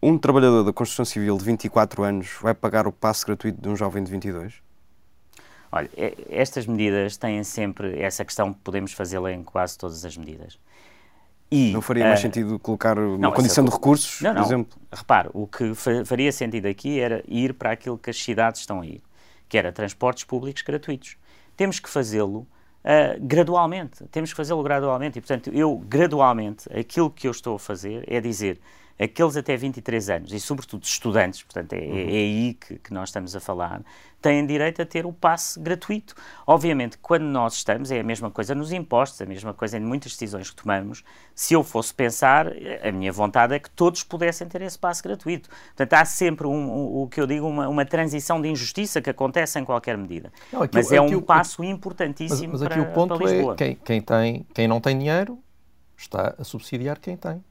[0.00, 3.74] Um trabalhador da construção civil de 24 anos vai pagar o passe gratuito de um
[3.74, 4.67] jovem de 22?
[5.70, 5.90] Olha,
[6.30, 10.58] estas medidas têm sempre essa questão que podemos fazê-la em quase todas as medidas.
[11.50, 14.46] E, não faria mais uh, sentido colocar uma não, condição de recursos, não, por não.
[14.46, 14.78] exemplo?
[14.92, 15.72] Repare, o que
[16.04, 19.02] faria sentido aqui era ir para aquilo que as cidades estão a ir,
[19.48, 21.16] que era transportes públicos gratuitos.
[21.56, 27.26] Temos que fazê-lo uh, gradualmente, temos que fazê-lo gradualmente e, portanto, eu, gradualmente, aquilo que
[27.26, 28.60] eu estou a fazer é dizer
[28.98, 32.08] aqueles até 23 anos, e sobretudo estudantes, portanto é, é uhum.
[32.08, 33.82] aí que, que, nós estamos a falar,
[34.20, 36.14] têm direito a ter o passe gratuito.
[36.46, 40.12] Obviamente, quando nós estamos, é a mesma coisa nos impostos, a mesma coisa em muitas
[40.12, 41.04] decisões que tomamos.
[41.34, 42.48] Se eu fosse pensar,
[42.82, 45.48] a minha vontade é que todos pudessem ter esse passe gratuito.
[45.48, 49.08] Portanto, há sempre um, um, o que eu digo, uma, uma, transição de injustiça que
[49.08, 50.32] acontece em qualquer medida.
[50.52, 53.74] Não, aqui, mas é um passo importantíssimo mas, mas aqui para, o ponto é quem,
[53.76, 55.38] quem, tem, quem não tem dinheiro
[55.96, 57.42] está a subsidiar quem tem.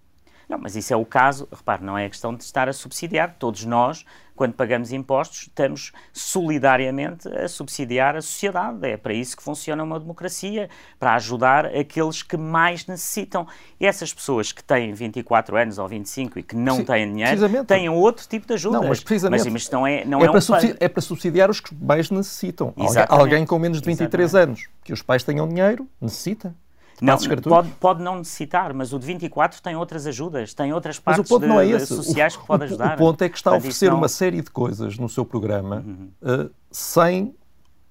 [0.48, 3.36] Não, mas isso é o caso, repare, não é a questão de estar a subsidiar.
[3.38, 8.88] Todos nós, quando pagamos impostos, estamos solidariamente a subsidiar a sociedade.
[8.88, 13.46] É para isso que funciona uma democracia, para ajudar aqueles que mais necessitam.
[13.78, 17.90] E essas pessoas que têm 24 anos ou 25 e que não têm dinheiro, têm
[17.90, 18.80] outro tipo de ajuda.
[18.80, 19.50] Não, mas precisamente.
[19.50, 22.10] Mas, não é, não é, é, para um subsidiar, é para subsidiar os que mais
[22.10, 22.74] necessitam.
[22.78, 23.22] Exatamente.
[23.22, 24.48] Alguém com menos de 23 Exatamente.
[24.48, 26.56] anos, que os pais tenham dinheiro, necessita.
[27.02, 31.20] Não, pode, pode não necessitar, mas o de 24 tem outras ajudas, tem outras partes
[31.20, 31.96] mas o ponto de, não é esse.
[31.96, 32.96] sociais o, que pode ajudar.
[32.96, 33.98] O ponto é que está a oferecer não...
[33.98, 36.10] uma série de coisas no seu programa uhum.
[36.22, 37.36] uh, sem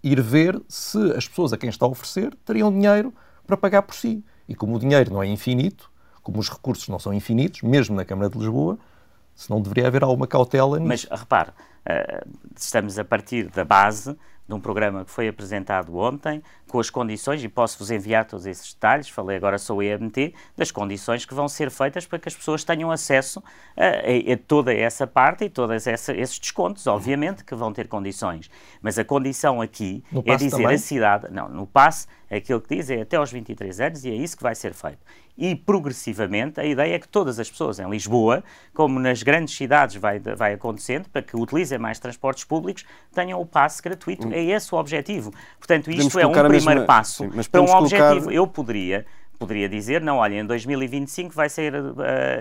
[0.03, 3.15] ir ver se as pessoas a quem está a oferecer teriam dinheiro
[3.47, 4.25] para pagar por si.
[4.49, 5.91] E como o dinheiro não é infinito,
[6.23, 8.79] como os recursos não são infinitos, mesmo na Câmara de Lisboa,
[9.35, 11.09] se não deveria haver alguma cautela nisso.
[11.11, 14.17] Mas repare, uh, estamos a partir da base
[14.49, 18.73] de um programa que foi apresentado ontem, com as condições, e posso-vos enviar todos esses
[18.73, 22.35] detalhes, falei agora sou o EMT, das condições que vão ser feitas para que as
[22.35, 23.43] pessoas tenham acesso
[23.77, 28.51] a, a, a toda essa parte e todos esses descontos, obviamente que vão ter condições.
[28.81, 30.75] Mas a condição aqui é dizer também?
[30.75, 34.15] a cidade, não, no passe, aquilo que diz é até aos 23 anos e é
[34.15, 34.99] isso que vai ser feito
[35.39, 39.97] e progressivamente a ideia é que todas as pessoas em Lisboa, como nas grandes cidades
[39.97, 44.29] vai, vai acontecendo, para que utilizem mais transportes públicos, tenham o passe gratuito.
[44.29, 44.33] Hum.
[44.33, 45.33] É esse o objetivo.
[45.59, 46.85] Portanto, isto é um primeiro mesma...
[46.85, 48.13] passo Sim, para um colocar...
[48.13, 48.31] objetivo.
[48.31, 49.05] Eu poderia,
[49.39, 51.95] poderia dizer, não, olha, em 2025 vai ser uh,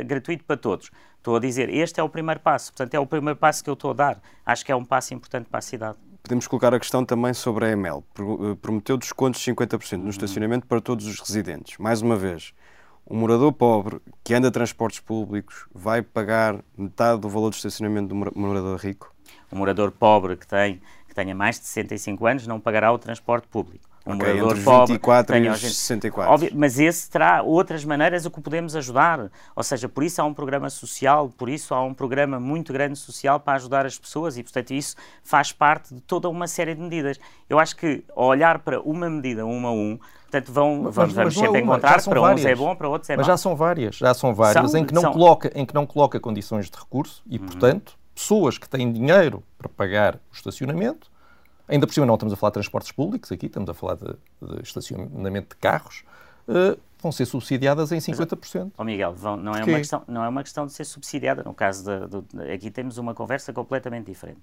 [0.06, 0.90] gratuito para todos.
[1.18, 2.72] Estou a dizer, este é o primeiro passo.
[2.72, 4.22] Portanto, é o primeiro passo que eu estou a dar.
[4.46, 5.98] Acho que é um passo importante para a cidade.
[6.26, 8.04] Podemos colocar a questão também sobre a EML.
[8.18, 11.78] Eh, prometeu descontos de 50% no estacionamento para todos os residentes.
[11.78, 12.52] Mais uma vez,
[13.08, 18.08] um morador pobre que anda a transportes públicos vai pagar metade do valor de estacionamento
[18.08, 19.14] do morador rico?
[19.54, 23.48] Um morador pobre que, tem, que tenha mais de 65 anos não pagará o transporte
[23.48, 23.88] público.
[24.06, 26.32] Um okay, morador pobre 24 e 64.
[26.32, 29.32] Óbvio, mas esse terá outras maneiras a que o podemos ajudar.
[29.56, 33.00] Ou seja, por isso há um programa social, por isso há um programa muito grande
[33.00, 36.82] social para ajudar as pessoas e, portanto, isso faz parte de toda uma série de
[36.82, 37.20] medidas.
[37.50, 40.00] Eu acho que, ao olhar para uma medida, um a um,
[40.36, 42.42] Portanto, vão, mas, vamos, vamos sempre é encontrar, para várias.
[42.42, 44.86] uns é bom, para outros é Mas já são várias, já são várias são, em,
[44.86, 45.14] que não são...
[45.14, 47.46] coloca, em que não coloca condições de recurso e, uhum.
[47.46, 51.10] portanto, pessoas que têm dinheiro para pagar o estacionamento,
[51.68, 54.16] ainda por cima não estamos a falar de transportes públicos aqui, estamos a falar de,
[54.42, 56.04] de estacionamento de carros,
[56.48, 58.72] uh, vão ser subsidiadas em 50%.
[58.78, 61.44] Ó oh Miguel, vão, não, é uma questão, não é uma questão de ser subsidiada.
[61.44, 64.42] No caso, de, de, aqui temos uma conversa completamente diferente.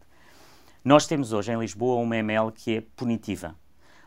[0.84, 3.54] Nós temos hoje em Lisboa uma ML que é punitiva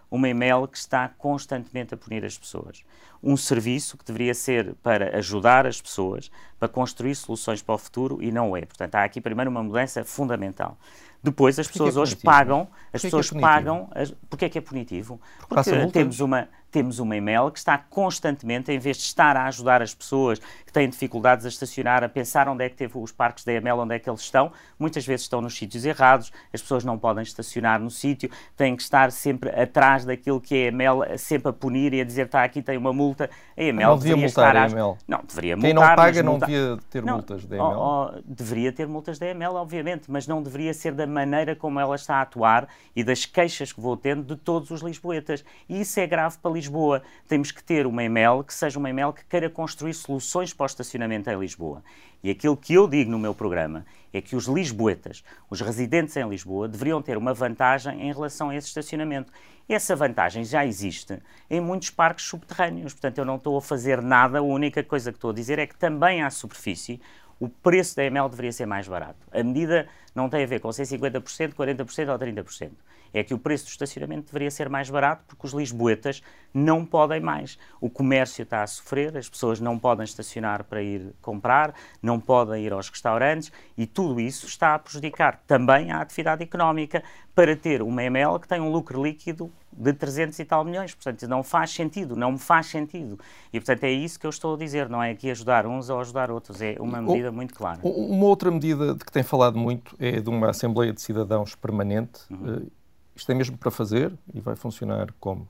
[0.10, 2.84] uma email que está constantemente a punir as pessoas.
[3.21, 8.21] Um serviço que deveria ser para ajudar as pessoas, para construir soluções para o futuro
[8.21, 8.62] e não é.
[8.62, 10.78] Portanto, há aqui primeiro uma mudança fundamental.
[11.25, 13.89] Depois as pessoas é hoje pagam, as pessoas é pagam.
[13.95, 15.19] As, porque é que é punitivo?
[15.49, 19.45] Porque, Porque temos uma, temos uma email que está constantemente, em vez de estar a
[19.45, 23.13] ajudar as pessoas que têm dificuldades a estacionar, a pensar onde é que teve os
[23.13, 26.61] parques da EML, onde é que eles estão, muitas vezes estão nos sítios errados, as
[26.61, 30.67] pessoas não podem estacionar no sítio, têm que estar sempre atrás daquilo que é a
[30.67, 33.29] EML, sempre a punir e a dizer está aqui, tem uma multa.
[33.55, 34.97] A EML não devia multar a EML.
[35.07, 35.69] Não, deveria multar.
[35.69, 37.65] Quem não paga não devia ter não, multas da EML?
[37.65, 41.79] Oh, oh, deveria ter multas da EML, obviamente, mas não deveria ser da maneira como
[41.79, 45.45] ela está a atuar e das queixas que vou tendo de todos os lisboetas.
[45.69, 48.89] E isso é grave para Lisboa Lisboa temos que ter uma EML que seja uma
[48.89, 51.84] EML que queira construir soluções para o estacionamento em Lisboa.
[52.23, 56.28] E aquilo que eu digo no meu programa é que os lisboetas, os residentes em
[56.28, 59.32] Lisboa, deveriam ter uma vantagem em relação a esse estacionamento.
[59.69, 64.39] Essa vantagem já existe em muitos parques subterrâneos, portanto eu não estou a fazer nada,
[64.39, 66.99] a única coisa que estou a dizer é que também à superfície
[67.39, 69.19] o preço da EML deveria ser mais barato.
[69.32, 72.71] A medida não tem a ver com ser 50%, 40% ou 30%
[73.15, 76.21] é que o preço do estacionamento deveria ser mais barato porque os lisboetas
[76.54, 77.58] não podem mais.
[77.80, 82.65] O comércio está a sofrer, as pessoas não podem estacionar para ir comprar, não podem
[82.65, 87.01] ir aos restaurantes e tudo isso está a prejudicar também a atividade económica
[87.34, 90.93] para ter uma ML que tem um lucro líquido de 300 e tal milhões.
[90.93, 93.17] Portanto, não faz sentido, não me faz sentido.
[93.51, 95.99] E, portanto, é isso que eu estou a dizer, não é aqui ajudar uns ou
[96.01, 97.80] ajudar outros, é uma medida muito clara.
[97.82, 102.21] Uma outra medida de que tem falado muito é de uma Assembleia de Cidadãos permanente.
[102.30, 102.67] Uhum.
[103.15, 105.47] Isto é mesmo para fazer e vai funcionar como?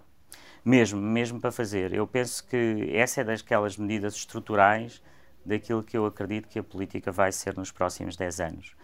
[0.64, 1.94] Mesmo, mesmo para fazer.
[1.94, 5.02] Eu penso que essa é daquelas medidas estruturais
[5.46, 8.76] daquilo que eu acredito que a política vai ser nos próximos 10 anos.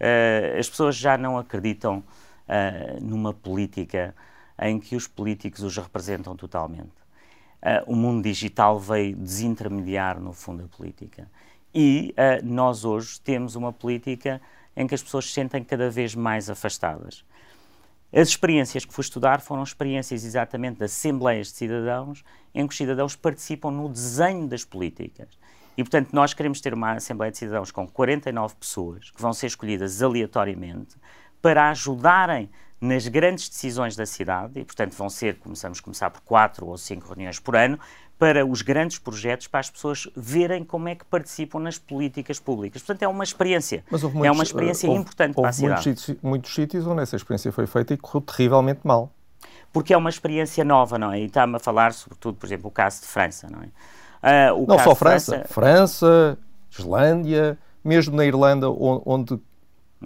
[0.00, 4.14] Uh, as pessoas já não acreditam uh, numa política
[4.58, 6.96] em que os políticos os representam totalmente.
[7.62, 11.30] Uh, o mundo digital veio desintermediar, no fundo, a política.
[11.74, 14.40] E nós hoje temos uma política
[14.74, 17.22] em que as pessoas se sentem cada vez mais afastadas.
[18.16, 22.24] As experiências que fui estudar foram experiências exatamente de assembleias de cidadãos,
[22.54, 25.28] em que os cidadãos participam no desenho das políticas.
[25.76, 29.48] E, portanto, nós queremos ter uma Assembleia de Cidadãos com 49 pessoas, que vão ser
[29.48, 30.96] escolhidas aleatoriamente,
[31.42, 32.48] para ajudarem
[32.80, 36.78] nas grandes decisões da cidade, e, portanto, vão ser, começamos a começar por quatro ou
[36.78, 37.78] cinco reuniões por ano,
[38.18, 42.82] para os grandes projetos, para as pessoas verem como é que participam nas políticas públicas.
[42.82, 43.84] Portanto, é uma experiência.
[43.90, 45.86] Muitos, é uma experiência houve, importante houve para a cidade.
[45.86, 49.12] Muitos, muitos sítios onde essa experiência foi feita e correu terrivelmente mal.
[49.72, 51.20] Porque é uma experiência nova, não é?
[51.20, 54.52] E está-me a falar, sobretudo, por exemplo, o caso de França, não é?
[54.52, 56.38] Uh, não só França, França, França,
[56.70, 59.38] Islândia, mesmo na Irlanda, onde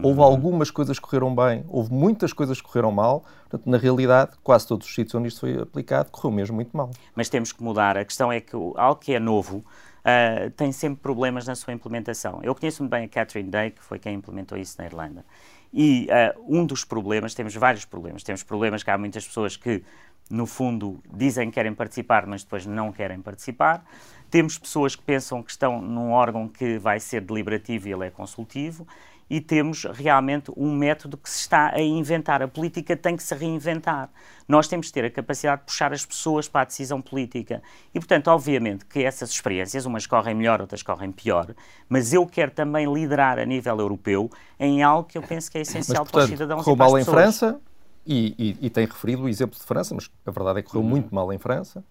[0.03, 0.25] Houve uhum.
[0.25, 3.25] algumas coisas que correram bem, houve muitas coisas que correram mal.
[3.49, 6.91] Portanto, na realidade, quase todos os sítios onde isto foi aplicado correu mesmo muito mal.
[7.15, 7.97] Mas temos que mudar.
[7.97, 12.41] A questão é que algo que é novo uh, tem sempre problemas na sua implementação.
[12.43, 15.25] Eu conheço muito bem a Catherine Day, que foi quem implementou isso na Irlanda.
[15.73, 18.23] E uh, um dos problemas, temos vários problemas.
[18.23, 19.83] Temos problemas que há muitas pessoas que,
[20.29, 23.85] no fundo, dizem que querem participar, mas depois não querem participar.
[24.31, 28.11] Temos pessoas que pensam que estão num órgão que vai ser deliberativo e ele é
[28.11, 28.87] consultivo
[29.31, 32.43] e temos realmente um método que se está a inventar.
[32.43, 34.11] A política tem que se reinventar.
[34.49, 37.63] Nós temos que ter a capacidade de puxar as pessoas para a decisão política.
[37.95, 41.55] E, portanto, obviamente que essas experiências, umas correm melhor, outras correm pior,
[41.89, 45.61] mas eu quero também liderar a nível europeu em algo que eu penso que é
[45.61, 47.61] essencial mas, portanto, para os cidadãos correu e para mal em França,
[48.05, 50.83] e, e, e, tem referido o exemplo de França, mas a verdade é que correu
[50.83, 51.85] muito mal em França.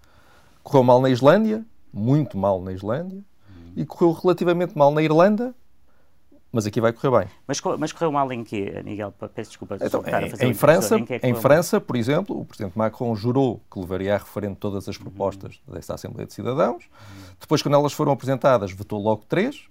[0.62, 3.24] Correu mal na Islândia, muito mal na Islândia,
[3.76, 5.56] e correu relativamente mal na Irlanda,
[6.52, 7.28] mas aqui vai correr bem.
[7.48, 9.14] Mas, mas correu mal em quê, Miguel?
[9.34, 9.78] Peço desculpa.
[9.82, 10.04] Então,
[10.42, 14.16] em, em França, em, é em França, por exemplo, o Presidente Macron jurou que levaria
[14.16, 15.76] a referendo todas as propostas uhum.
[15.76, 16.84] desta Assembleia de Cidadãos.
[16.86, 17.34] Uhum.
[17.40, 19.68] Depois, quando elas foram apresentadas, votou logo três.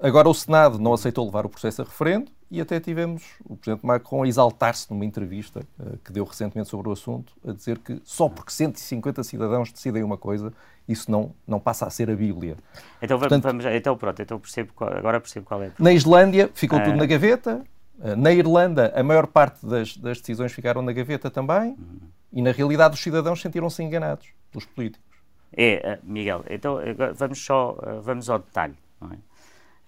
[0.00, 3.84] Agora o Senado não aceitou levar o processo a referendo e até tivemos o Presidente
[3.84, 8.00] Macron a exaltar-se numa entrevista uh, que deu recentemente sobre o assunto, a dizer que
[8.04, 10.52] só porque 150 cidadãos decidem uma coisa,
[10.88, 12.56] isso não, não passa a ser a Bíblia.
[13.02, 15.72] Então, Portanto, vamos, então pronto, então percebo qual, agora percebo qual é.
[15.78, 16.96] Na Islândia ficou tudo ah.
[16.96, 17.64] na gaveta,
[17.98, 21.98] uh, na Irlanda a maior parte das, das, decisões ficaram na gaveta também, uhum.
[22.32, 25.08] e na realidade os cidadãos sentiram-se enganados pelos políticos.
[25.52, 26.78] É, uh, Miguel, então
[27.14, 29.16] vamos só, vamos ao detalhe, não é?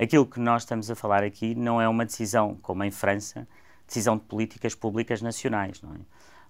[0.01, 3.47] Aquilo que nós estamos a falar aqui não é uma decisão, como em França,
[3.87, 5.99] decisão de políticas públicas nacionais, não é?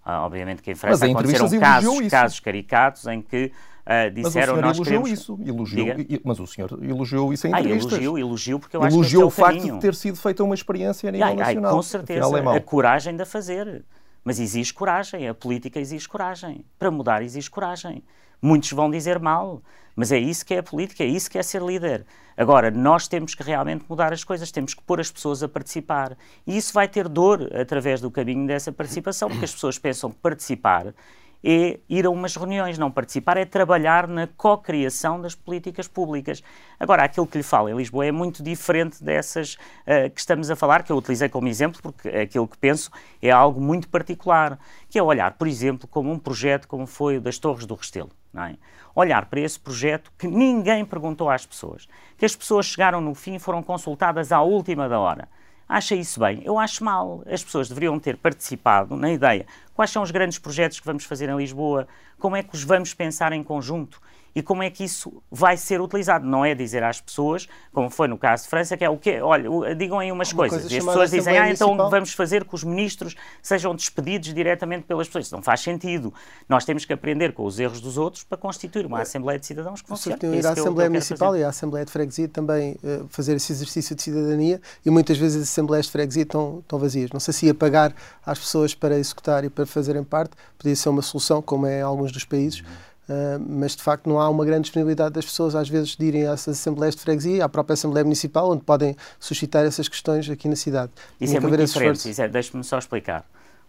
[0.04, 3.52] Ah, obviamente que em França aconteceram casos, casos caricatos em que
[3.84, 5.10] uh, disseram mas o nós elogiou queremos...
[5.10, 5.86] isso, elogiou,
[6.24, 7.92] mas o senhor elogiou isso em ah, entrevistas.
[7.92, 10.54] elogiou, elogiou porque eu elogiou acho que é o facto de ter sido feita uma
[10.54, 11.70] experiência a nível ai, nacional.
[11.72, 13.84] Ai, com certeza, é a coragem de a fazer.
[14.24, 16.64] Mas exige coragem, a política exige coragem.
[16.78, 18.02] Para mudar exige coragem.
[18.42, 19.62] Muitos vão dizer mal,
[19.94, 22.06] mas é isso que é a política, é isso que é ser líder.
[22.36, 26.16] Agora, nós temos que realmente mudar as coisas, temos que pôr as pessoas a participar.
[26.46, 30.16] E isso vai ter dor através do caminho dessa participação, porque as pessoas pensam que
[30.16, 30.94] participar
[31.42, 36.42] é ir a umas reuniões, não participar é trabalhar na co-criação das políticas públicas.
[36.78, 40.56] Agora, aquilo que lhe falo em Lisboa é muito diferente dessas uh, que estamos a
[40.56, 42.90] falar, que eu utilizei como exemplo, porque aquilo que penso
[43.22, 47.20] é algo muito particular, que é olhar, por exemplo, como um projeto como foi o
[47.20, 48.10] das Torres do Restelo.
[48.36, 48.54] É?
[48.94, 53.34] Olhar para esse projeto que ninguém perguntou às pessoas, que as pessoas chegaram no fim
[53.34, 55.28] e foram consultadas à última da hora.
[55.68, 56.40] acha isso bem?
[56.44, 57.22] Eu acho mal.
[57.26, 59.46] As pessoas deveriam ter participado na ideia.
[59.74, 61.88] Quais são os grandes projetos que vamos fazer em Lisboa?
[62.18, 64.00] Como é que os vamos pensar em conjunto?
[64.34, 66.26] E como é que isso vai ser utilizado.
[66.26, 69.20] Não é dizer às pessoas, como foi no caso de França, que é o quê?
[69.20, 70.60] Olha, digam aí umas Uma coisas.
[70.60, 74.84] Coisa e as pessoas dizem, ah, então vamos fazer que os ministros sejam despedidos diretamente
[74.84, 75.26] pelas pessoas.
[75.26, 76.12] Isso não faz sentido.
[76.48, 79.82] Nós temos que aprender com os erros dos outros para constituir uma Assembleia de Cidadãos
[79.82, 80.18] que funcione.
[80.18, 83.94] Tem ir à Assembleia Municipal e à Assembleia de Freguesia também uh, fazer esse exercício
[83.94, 87.10] de cidadania e muitas vezes as Assembleias de Freguesia estão, estão vazias.
[87.10, 90.88] Não sei se ia pagar às pessoas para executar e para fazerem parte, podia ser
[90.88, 92.60] uma solução, como é em alguns dos países.
[92.60, 96.04] Uhum Uh, mas de facto não há uma grande disponibilidade das pessoas às vezes de
[96.04, 100.48] irem às assembleias de freguesia, à própria Assembleia Municipal, onde podem suscitar essas questões aqui
[100.48, 100.92] na cidade.
[101.20, 103.24] Isso é muito diferente, é, deixe-me só explicar.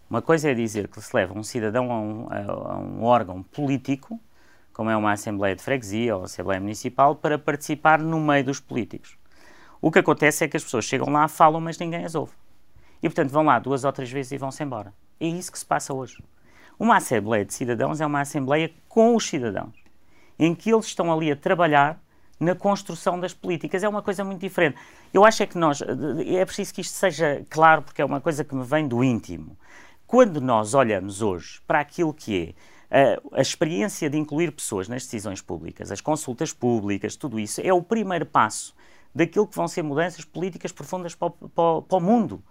[0.08, 4.20] Uma coisa é dizer que se leva um cidadão a um, a um órgão político,
[4.72, 9.16] como é uma Assembleia de Freguesia ou Assembleia Municipal, para participar no meio dos políticos.
[9.80, 12.32] O que acontece é que as pessoas chegam lá, falam, mas ninguém as ouve.
[13.02, 14.94] E, portanto, vão lá duas ou três vezes e vão-se embora.
[15.18, 16.22] É isso que se passa hoje.
[16.78, 19.74] Uma Assembleia de Cidadãos é uma Assembleia com os cidadãos,
[20.38, 22.02] em que eles estão ali a trabalhar
[22.38, 23.82] na construção das políticas.
[23.82, 24.76] É uma coisa muito diferente.
[25.12, 25.80] Eu acho é que nós.
[26.26, 29.56] É preciso que isto seja claro, porque é uma coisa que me vem do íntimo.
[30.06, 32.54] Quando nós olhamos hoje para aquilo que
[32.90, 37.60] é a, a experiência de incluir pessoas nas decisões públicas, as consultas públicas, tudo isso,
[37.64, 38.74] é o primeiro passo
[39.14, 42.42] daquilo que vão ser mudanças políticas profundas para o, para, para o mundo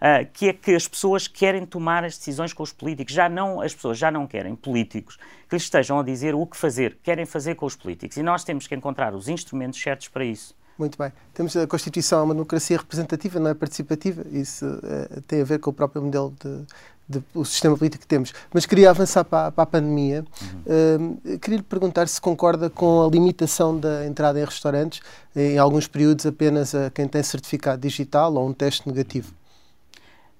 [0.00, 3.12] uh, que é que as pessoas querem tomar as decisões com os políticos.
[3.12, 5.16] Já não, as pessoas já não querem políticos
[5.48, 8.16] que lhes estejam a dizer o que fazer, querem fazer com os políticos.
[8.16, 10.54] E nós temos que encontrar os instrumentos certos para isso.
[10.78, 11.12] Muito bem.
[11.34, 14.24] Temos a Constituição, é uma democracia representativa, não é participativa.
[14.32, 18.06] Isso uh, tem a ver com o próprio modelo de, de, o sistema político que
[18.06, 18.32] temos.
[18.50, 20.24] Mas queria avançar para, para a pandemia.
[20.40, 21.18] Uhum.
[21.26, 25.02] Uh, queria lhe perguntar se concorda com a limitação da entrada em restaurantes,
[25.36, 29.34] em alguns períodos apenas a quem tem certificado digital ou um teste negativo.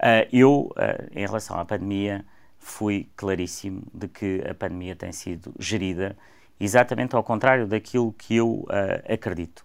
[0.00, 2.24] Uh, eu, uh, em relação à pandemia,
[2.58, 6.16] fui claríssimo de que a pandemia tem sido gerida
[6.58, 9.64] exatamente ao contrário daquilo que eu uh, acredito.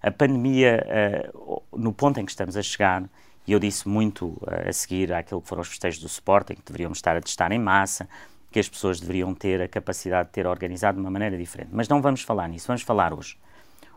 [0.00, 0.86] A pandemia,
[1.72, 3.02] no ponto em que estamos a chegar,
[3.44, 6.98] e eu disse muito a seguir àquilo que foram os festejos do Sporting, que deveríamos
[6.98, 8.08] estar a testar em massa,
[8.48, 11.70] que as pessoas deveriam ter a capacidade de ter organizado de uma maneira diferente.
[11.72, 13.36] Mas não vamos falar nisso, vamos falar hoje.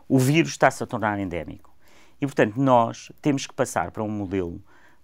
[0.08, 1.72] O vírus está-se a tornar endémico.
[2.20, 4.60] E, portanto, nós temos que passar para um modelo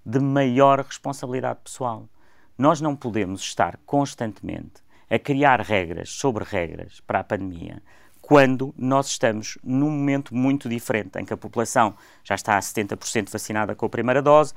[0.08, 2.08] de maior responsabilidade pessoal.
[2.56, 7.82] Nós não podemos estar constantemente a criar regras sobre regras para a pandemia
[8.22, 11.94] quando nós estamos num momento muito diferente, em que a população
[12.24, 14.54] já está a 70% vacinada com a primeira dose,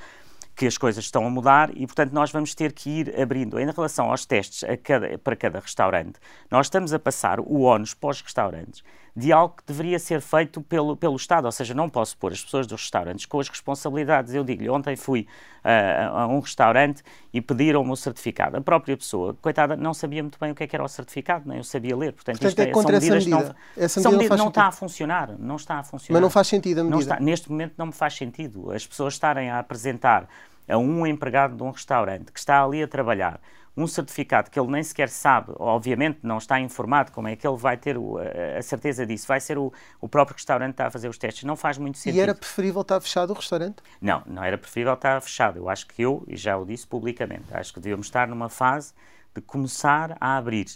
[0.56, 3.60] que as coisas estão a mudar e, portanto, nós vamos ter que ir abrindo.
[3.60, 6.14] Em relação aos testes cada, para cada restaurante,
[6.50, 8.84] nós estamos a passar o ONUS para os restaurantes
[9.16, 12.44] de algo que deveria ser feito pelo, pelo Estado, ou seja, não posso pôr as
[12.44, 14.34] pessoas dos restaurantes com as responsabilidades.
[14.34, 15.28] Eu digo-lhe, ontem fui
[15.66, 18.56] uh, a um restaurante e pediram-me o certificado.
[18.56, 21.48] A própria pessoa, coitada, não sabia muito bem o que, é que era o certificado,
[21.48, 22.14] nem eu sabia ler.
[22.14, 23.56] Portanto, Portanto é, é contra são medidas essa medida.
[23.76, 25.36] não, essa medida não, não está a funcionar.
[25.38, 26.14] Não está a funcionar.
[26.14, 27.02] Mas não faz sentido a medida.
[27.02, 28.72] Está, neste momento não me faz sentido.
[28.72, 30.28] As pessoas estarem a apresentar
[30.70, 33.42] a um empregado de um restaurante que está ali a trabalhar
[33.76, 37.58] um certificado que ele nem sequer sabe, obviamente não está informado como é que ele
[37.58, 40.92] vai ter o, a certeza disso, vai ser o, o próprio restaurante que está a
[40.92, 42.18] fazer os testes, não faz muito sentido.
[42.18, 43.78] E era preferível estar fechado o restaurante?
[44.02, 45.58] Não, não era preferível estar fechado.
[45.58, 48.94] Eu acho que eu, e já o disse publicamente, acho que devíamos estar numa fase
[49.34, 50.68] de começar a abrir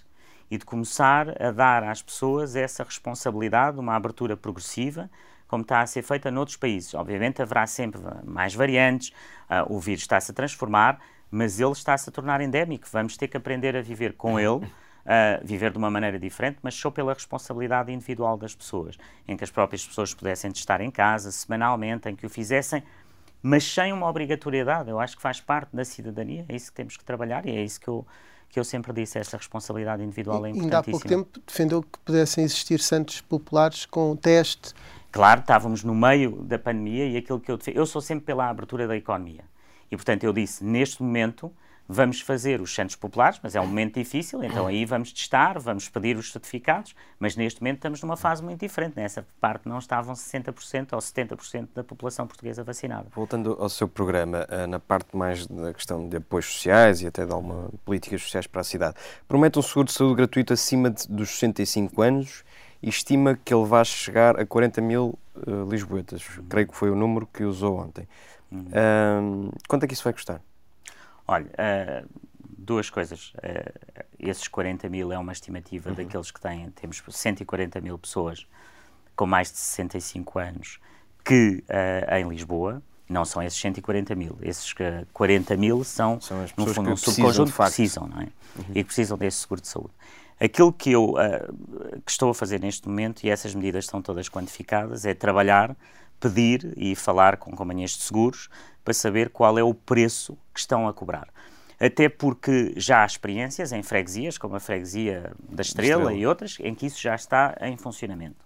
[0.49, 5.09] e de começar a dar às pessoas essa responsabilidade, uma abertura progressiva,
[5.47, 6.93] como está a ser feita noutros países.
[6.93, 9.09] Obviamente haverá sempre mais variantes,
[9.49, 12.87] uh, o vírus está-se a transformar, mas ele está-se a tornar endémico.
[12.91, 14.65] Vamos ter que aprender a viver com ele.
[15.05, 19.43] Uh, viver de uma maneira diferente, mas só pela responsabilidade individual das pessoas, em que
[19.43, 22.81] as próprias pessoas pudessem estar em casa semanalmente, em que o fizessem,
[23.39, 24.89] mas sem uma obrigatoriedade.
[24.89, 27.63] Eu acho que faz parte da cidadania, é isso que temos que trabalhar e é
[27.63, 28.03] isso que eu,
[28.49, 30.65] que eu sempre disse, essa responsabilidade individual é importantíssima.
[30.65, 34.73] Ainda há pouco tempo defendeu que pudessem existir santos populares com teste
[35.15, 38.85] Claro, estávamos no meio da pandemia e aquilo que eu Eu sou sempre pela abertura
[38.85, 39.45] da economia.
[39.91, 41.51] E, portanto, eu disse, neste momento,
[41.87, 45.87] vamos fazer os centros populares, mas é um momento difícil, então aí vamos testar, vamos
[45.87, 48.95] pedir os certificados, mas neste momento estamos numa fase muito diferente.
[48.95, 53.07] Nessa parte não estavam 60% ou 70% da população portuguesa vacinada.
[53.13, 57.25] Voltando ao seu programa, eh, na parte mais da questão de apoios sociais e até
[57.25, 58.95] de alguma políticas sociais para a cidade,
[59.27, 62.43] promete um seguro de saúde gratuito acima de, dos 65 anos
[62.81, 66.23] e estima que ele vai chegar a 40 mil uh, lisboetas.
[66.49, 68.07] Creio que foi o número que usou ontem.
[68.55, 69.51] Uhum.
[69.67, 70.41] quanto é que isso vai custar?
[71.27, 72.09] Olha, uh,
[72.57, 73.33] duas coisas.
[73.35, 75.95] Uh, esses 40 mil é uma estimativa uhum.
[75.95, 78.47] daqueles que têm, temos 140 mil pessoas
[79.15, 80.79] com mais de 65 anos
[81.23, 81.63] que
[82.11, 84.37] em Lisboa, Não são esses 140 mil.
[84.41, 84.73] Esses
[85.11, 88.27] 40 mil são, São as no fundo, que um subconjunto que precisam, não é?
[88.71, 89.93] E que precisam desse seguro de saúde.
[90.39, 94.27] Aquilo que eu uh, que estou a fazer neste momento, e essas medidas estão todas
[94.27, 95.75] quantificadas, é trabalhar,
[96.19, 98.49] pedir e falar com companhias de seguros
[98.83, 101.27] para saber qual é o preço que estão a cobrar.
[101.79, 106.13] Até porque já há experiências em freguesias, como a freguesia da Estrela, Estrela.
[106.13, 108.45] e outras, em que isso já está em funcionamento.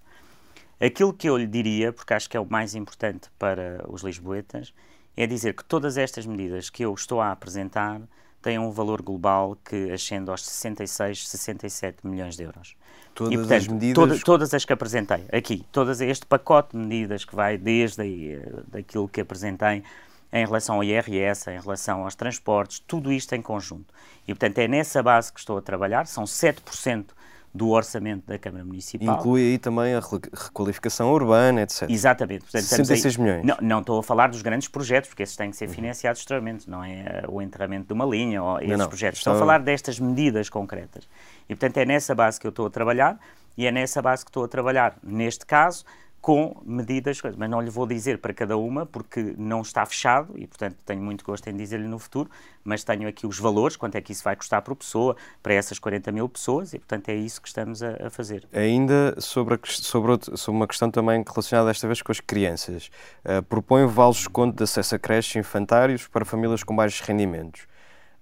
[0.80, 4.74] Aquilo que eu lhe diria, porque acho que é o mais importante para os lisboetas,
[5.16, 8.02] é dizer que todas estas medidas que eu estou a apresentar
[8.42, 12.76] têm um valor global que ascende aos 66, 67 milhões de euros.
[13.14, 13.96] Todas e, portanto, as medidas.
[13.96, 18.34] toda- todas as que apresentei aqui, todas este pacote de medidas que vai desde aí,
[18.34, 19.84] eh, daquilo que apresentei
[20.32, 23.92] em relação ao IRS, em relação aos transportes, tudo isto em conjunto.
[24.28, 27.16] E, portanto, é nessa base que estou a trabalhar, são 7%
[27.54, 29.16] do orçamento da Câmara Municipal.
[29.18, 31.90] Inclui aí também a re- requalificação urbana, etc.
[31.90, 32.42] Exatamente.
[32.42, 33.46] Portanto, estamos 66 aí- milhões.
[33.46, 36.70] Não, não estou a falar dos grandes projetos, porque esses têm que ser financiados extremamente,
[36.70, 38.88] não é eh, o enterramento de uma linha ou esses não.
[38.88, 39.20] projetos.
[39.20, 41.08] Estão- Estou a falar destas medidas concretas.
[41.50, 43.20] E, portanto, é nessa base que eu estou a trabalhar
[43.58, 45.84] e é nessa base que estou a trabalhar, neste caso,
[46.22, 50.46] com medidas, mas não lhe vou dizer para cada uma, porque não está fechado e,
[50.46, 52.30] portanto, tenho muito gosto em dizer-lhe no futuro,
[52.64, 55.80] mas tenho aqui os valores, quanto é que isso vai custar por pessoa, para essas
[55.80, 58.48] 40 mil pessoas, e, portanto, é isso que estamos a, a fazer.
[58.52, 62.92] Ainda sobre, a sobre, outro- sobre uma questão também relacionada desta vez com as crianças.
[63.24, 67.66] Uh, propõe vales de desconto de acesso a creches infantários para famílias com baixos rendimentos.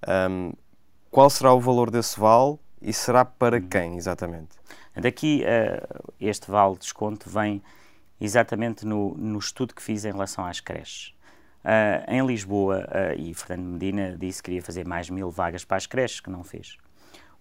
[0.07, 0.53] Um,
[1.09, 4.49] qual será o valor desse vale e será para quem, exatamente?
[4.95, 5.85] Daqui, eh,
[6.19, 7.61] este vale de desconto vem
[8.19, 11.13] exatamente no, no estudo que fiz em relação às creches.
[11.63, 15.77] Ah, em Lisboa, ah, e Fernando Medina disse que queria fazer mais mil vagas para
[15.77, 16.77] as creches, que não fez.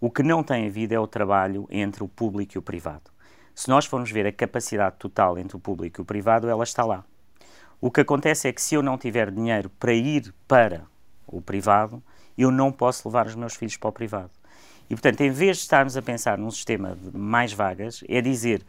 [0.01, 3.11] O que não tem havido é o trabalho entre o público e o privado.
[3.55, 6.85] Se nós formos ver a capacidade total entre o público e o privado, ela está
[6.85, 7.05] lá.
[7.81, 10.83] O que acontece é que se eu não tiver dinheiro para ir para
[11.27, 12.03] o privado,
[12.37, 14.31] eu não posso levar os meus filhos para o privado.
[14.91, 18.63] E, portanto, em vez de estarmos a pensar num sistema de mais vagas, é dizer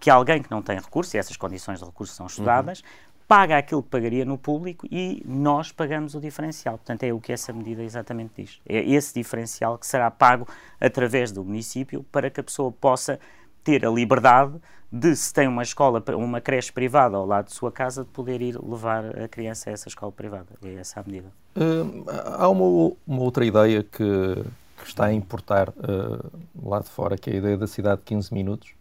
[0.00, 2.82] que alguém que não tem recursos, e essas condições de recurso são estudadas,
[3.28, 6.78] paga aquilo que pagaria no público e nós pagamos o diferencial.
[6.78, 8.60] Portanto, é o que essa medida exatamente diz.
[8.68, 10.48] É esse diferencial que será pago
[10.80, 13.20] através do município para que a pessoa possa
[13.62, 14.54] ter a liberdade
[14.90, 18.42] de, se tem uma escola, uma creche privada ao lado de sua casa, de poder
[18.42, 20.48] ir levar a criança a essa escola privada.
[20.64, 21.30] É essa a medida.
[21.56, 24.44] Hum, há uma, uma outra ideia que,
[24.78, 26.30] que está a importar uh,
[26.60, 28.72] lá de fora, que é a ideia da cidade de 15 minutos,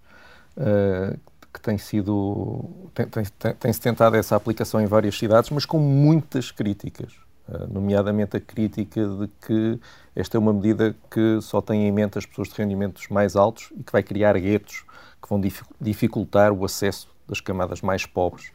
[0.60, 1.18] uh,
[1.52, 2.70] que tem sido.
[2.94, 7.14] tem- tem- tem- tem-se tentado essa aplicação em várias cidades, mas com muitas críticas.
[7.48, 9.80] Uh, nomeadamente a crítica de que
[10.16, 13.70] esta é uma medida que só tem em mente as pessoas de rendimentos mais altos
[13.76, 14.84] e que vai criar guetos
[15.22, 18.52] que vão dific- dificultar o acesso das camadas mais pobres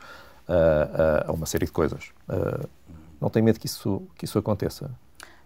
[0.49, 2.11] uh, a- uma série de coisas.
[3.21, 4.91] Não tem medo que isso, que isso aconteça?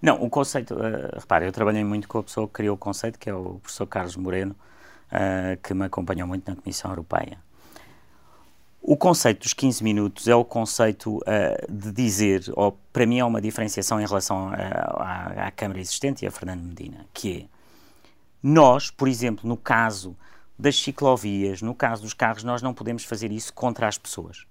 [0.02, 0.74] Não, o conceito,
[1.14, 3.86] repare, eu trabalhei muito com a pessoa que criou o conceito, que é o professor
[3.86, 4.54] Carlos Moreno,
[5.12, 7.38] uh, que me acompanhou muito na Comissão Europeia.
[8.80, 11.22] O conceito dos 15 minutos é o conceito uh,
[11.68, 14.54] de dizer, ou para mim é uma diferenciação em relação a-
[15.36, 17.59] à, à Câmara existente e a Fernando Medina, que é
[18.42, 20.16] nós, por exemplo, no caso
[20.59, 24.46] das ciclovias, no caso dos carros, nós não podemos fazer isso contra as pessoas.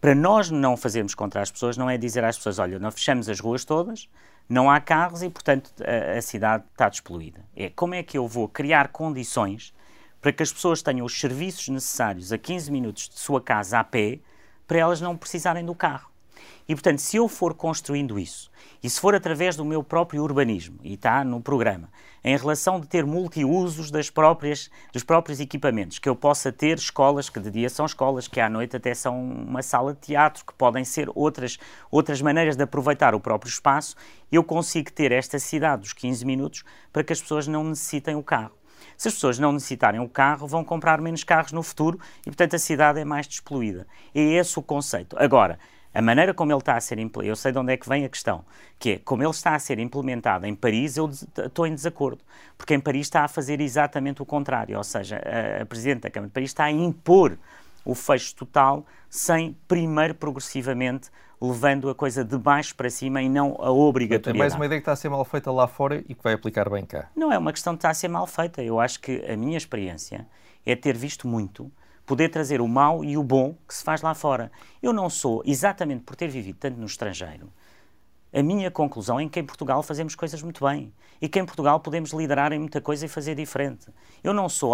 [0.00, 3.28] Para nós não fazermos contra as pessoas, não é dizer às pessoas, olha, nós fechamos
[3.28, 4.08] as ruas todas,
[4.48, 7.44] não há carros e, portanto, a, a cidade está despoluída.
[7.54, 9.72] É como é que eu vou criar condições
[10.20, 13.84] para que as pessoas tenham os serviços necessários a 15 minutos de sua casa a
[13.84, 14.20] pé,
[14.66, 16.10] para elas não precisarem do carro.
[16.68, 18.50] E, portanto, se eu for construindo isso,
[18.82, 21.88] e se for através do meu próprio urbanismo, e está no programa,
[22.22, 27.28] em relação de ter multiusos das próprias, dos próprios equipamentos, que eu possa ter escolas
[27.28, 30.54] que de dia são escolas, que à noite até são uma sala de teatro, que
[30.54, 31.58] podem ser outras,
[31.90, 33.96] outras maneiras de aproveitar o próprio espaço,
[34.30, 36.62] eu consigo ter esta cidade dos 15 minutos
[36.92, 38.59] para que as pessoas não necessitem o carro.
[39.00, 42.54] Se as pessoas não necessitarem o carro, vão comprar menos carros no futuro e, portanto,
[42.54, 43.86] a cidade é mais despoluída.
[44.14, 45.16] É esse o conceito.
[45.18, 45.58] Agora,
[45.94, 48.04] a maneira como ele está a ser implementado, eu sei de onde é que vem
[48.04, 48.44] a questão,
[48.78, 52.22] que é como ele está a ser implementado em Paris, eu estou em desacordo,
[52.58, 56.10] porque em Paris está a fazer exatamente o contrário, ou seja, a, a Presidente da
[56.10, 57.38] Câmara de Paris está a impor
[57.84, 61.10] o fecho total sem primeiro progressivamente
[61.40, 64.38] levando a coisa de baixo para cima e não a Portanto, é obrigatoriedade.
[64.38, 66.68] mais uma ideia que está a ser mal feita lá fora e que vai aplicar
[66.68, 67.08] bem cá.
[67.16, 68.62] Não é uma questão de estar a ser mal feita.
[68.62, 70.28] Eu acho que a minha experiência
[70.66, 71.72] é ter visto muito,
[72.04, 74.52] poder trazer o mau e o bom que se faz lá fora.
[74.82, 77.50] Eu não sou, exatamente por ter vivido tanto no estrangeiro,
[78.32, 81.80] a minha conclusão é que em Portugal fazemos coisas muito bem e que em Portugal
[81.80, 83.86] podemos liderar em muita coisa e fazer diferente.
[84.22, 84.72] Eu não sou,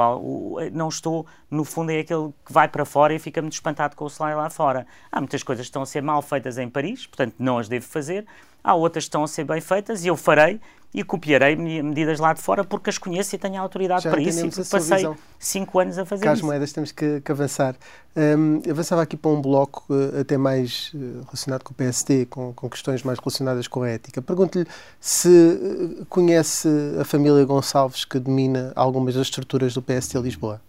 [0.72, 4.04] não estou, no fundo, é aquele que vai para fora e fica muito espantado com
[4.04, 4.86] o salário lá fora.
[5.10, 7.86] Há muitas coisas que estão a ser mal feitas em Paris, portanto não as devo
[7.86, 8.26] fazer.
[8.62, 10.60] Há outras que estão a ser bem feitas e eu farei
[10.96, 14.46] e copiarei medidas lá de fora porque as conheço e tenho autoridade Já para isso
[14.46, 15.16] e passei visão.
[15.38, 16.46] cinco anos a fazer Carlos isso.
[16.46, 17.76] Moedas, temos que, que avançar.
[18.16, 22.54] Um, avançava aqui para um bloco uh, até mais uh, relacionado com o PSD, com,
[22.54, 24.22] com, questões mais relacionadas com a ética.
[24.22, 24.66] Pergunto-lhe
[24.98, 26.66] se uh, conhece
[26.98, 30.62] a família Gonçalves que domina algumas das estruturas do PSD Lisboa.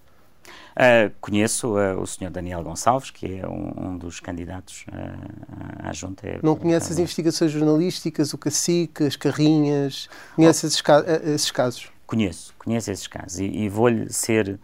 [0.77, 5.91] Uh, conheço uh, o senhor Daniel Gonçalves, que é um, um dos candidatos uh, à
[5.91, 6.27] junta.
[6.27, 10.07] É, Não conhece as investigações jornalísticas, o cacique, as carrinhas?
[10.35, 11.91] Conhece esses, ca esses, casos?
[12.05, 13.39] Conheço, conheço esses casos.
[13.39, 14.59] E, e vou-lhe ser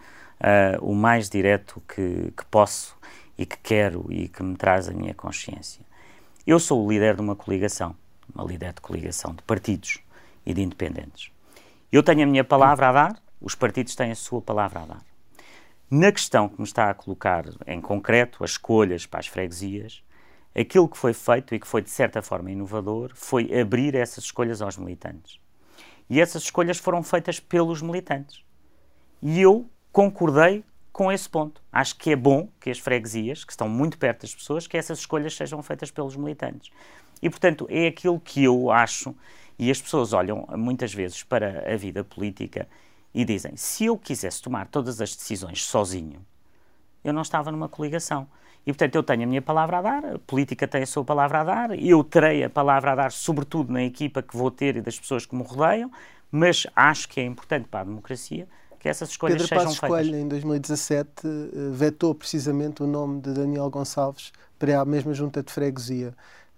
[0.82, 2.96] o mais direto que, que posso
[3.38, 5.82] e que quero e que me traz a minha consciência.
[6.46, 7.96] Eu sou o líder de uma coligação,
[8.36, 10.00] uma líder de coligação de partidos
[10.46, 11.32] e de independentes.
[11.90, 15.13] Eu tenho a minha palavra a dar, os partidos têm a sua palavra a dar.
[15.96, 20.04] Na questão que me está a colocar em concreto, as escolhas para as freguesias,
[20.60, 24.60] aquilo que foi feito e que foi de certa forma inovador foi abrir essas escolhas
[24.60, 25.40] aos militantes.
[26.10, 28.44] E essas escolhas foram feitas pelos militantes.
[29.22, 31.62] E eu concordei com esse ponto.
[31.72, 34.98] Acho que é bom que as freguesias, que estão muito perto das pessoas, que essas
[34.98, 36.72] escolhas sejam feitas pelos militantes.
[37.22, 39.16] E, portanto, é aquilo que eu acho,
[39.60, 42.68] e as pessoas olham muitas vezes para a vida política
[43.14, 46.26] e dizem: se eu quisesse tomar todas as decisões sozinho,
[47.04, 48.28] eu não estava numa coligação.
[48.66, 51.42] E, portanto, eu tenho a minha palavra a dar, a política tem a sua palavra
[51.42, 54.82] a dar, eu terei a palavra a dar, sobretudo na equipa que vou ter e
[54.82, 55.92] das pessoas que me rodeiam,
[56.32, 58.48] mas acho que é importante para a democracia
[58.84, 59.98] que essas escolhas Pedro sejam Passos feitas.
[59.98, 61.30] Coelho, em 2017, eh,
[61.72, 66.14] vetou precisamente o nome de Daniel Gonçalves para a mesma junta de freguesia.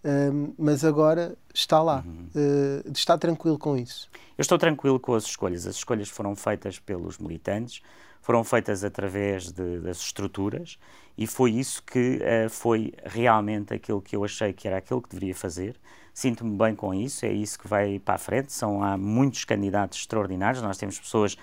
[0.05, 2.03] Um, mas agora está lá.
[2.05, 2.29] Uhum.
[2.35, 4.07] Uh, está tranquilo com isso?
[4.37, 5.65] Eu estou tranquilo com as escolhas.
[5.65, 7.81] As escolhas foram feitas pelos militantes,
[8.21, 10.77] foram feitas através de, das estruturas
[11.17, 15.09] e foi isso que uh, foi realmente aquilo que eu achei que era aquilo que
[15.09, 15.75] deveria fazer.
[16.13, 18.53] Sinto-me bem com isso, é isso que vai para a frente.
[18.53, 21.35] São, há muitos candidatos extraordinários, nós temos pessoas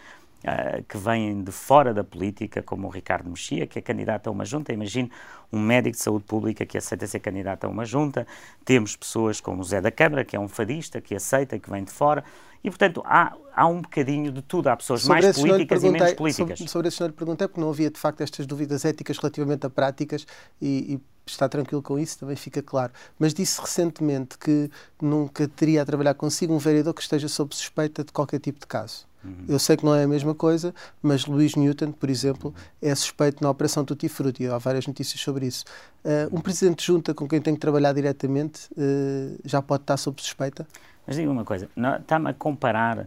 [0.43, 4.30] Uh, que vêm de fora da política, como o Ricardo Mexia, que é candidato a
[4.32, 4.72] uma junta.
[4.72, 5.09] Imagino
[5.53, 8.26] um médico de saúde pública que aceita ser candidato a uma junta.
[8.64, 11.84] Temos pessoas como o Zé da Câmara, que é um fadista, que aceita, que vem
[11.84, 12.24] de fora.
[12.64, 14.68] E, portanto, há, há um bocadinho de tudo.
[14.68, 16.59] Há pessoas sobre mais políticas e menos políticas.
[16.59, 19.70] Sobre, sobre esse senhor perguntei, porque não havia, de facto, estas dúvidas éticas relativamente a
[19.70, 20.26] práticas
[20.61, 22.93] e, e está tranquilo com isso, também fica claro.
[23.18, 24.70] Mas disse recentemente que
[25.01, 28.66] nunca teria a trabalhar consigo um vereador que esteja sob suspeita de qualquer tipo de
[28.66, 29.07] caso.
[29.25, 29.45] Uhum.
[29.49, 33.43] Eu sei que não é a mesma coisa, mas Luís Newton, por exemplo, é suspeito
[33.43, 34.47] na Operação Tutti Frutti.
[34.47, 35.64] Há várias notícias sobre isso.
[36.05, 39.97] Uh, um presidente de junta com quem tem que trabalhar diretamente uh, já pode estar
[39.97, 40.66] sob suspeita?
[41.07, 41.68] Mas diga uma coisa,
[42.01, 43.07] está-me a comparar uh,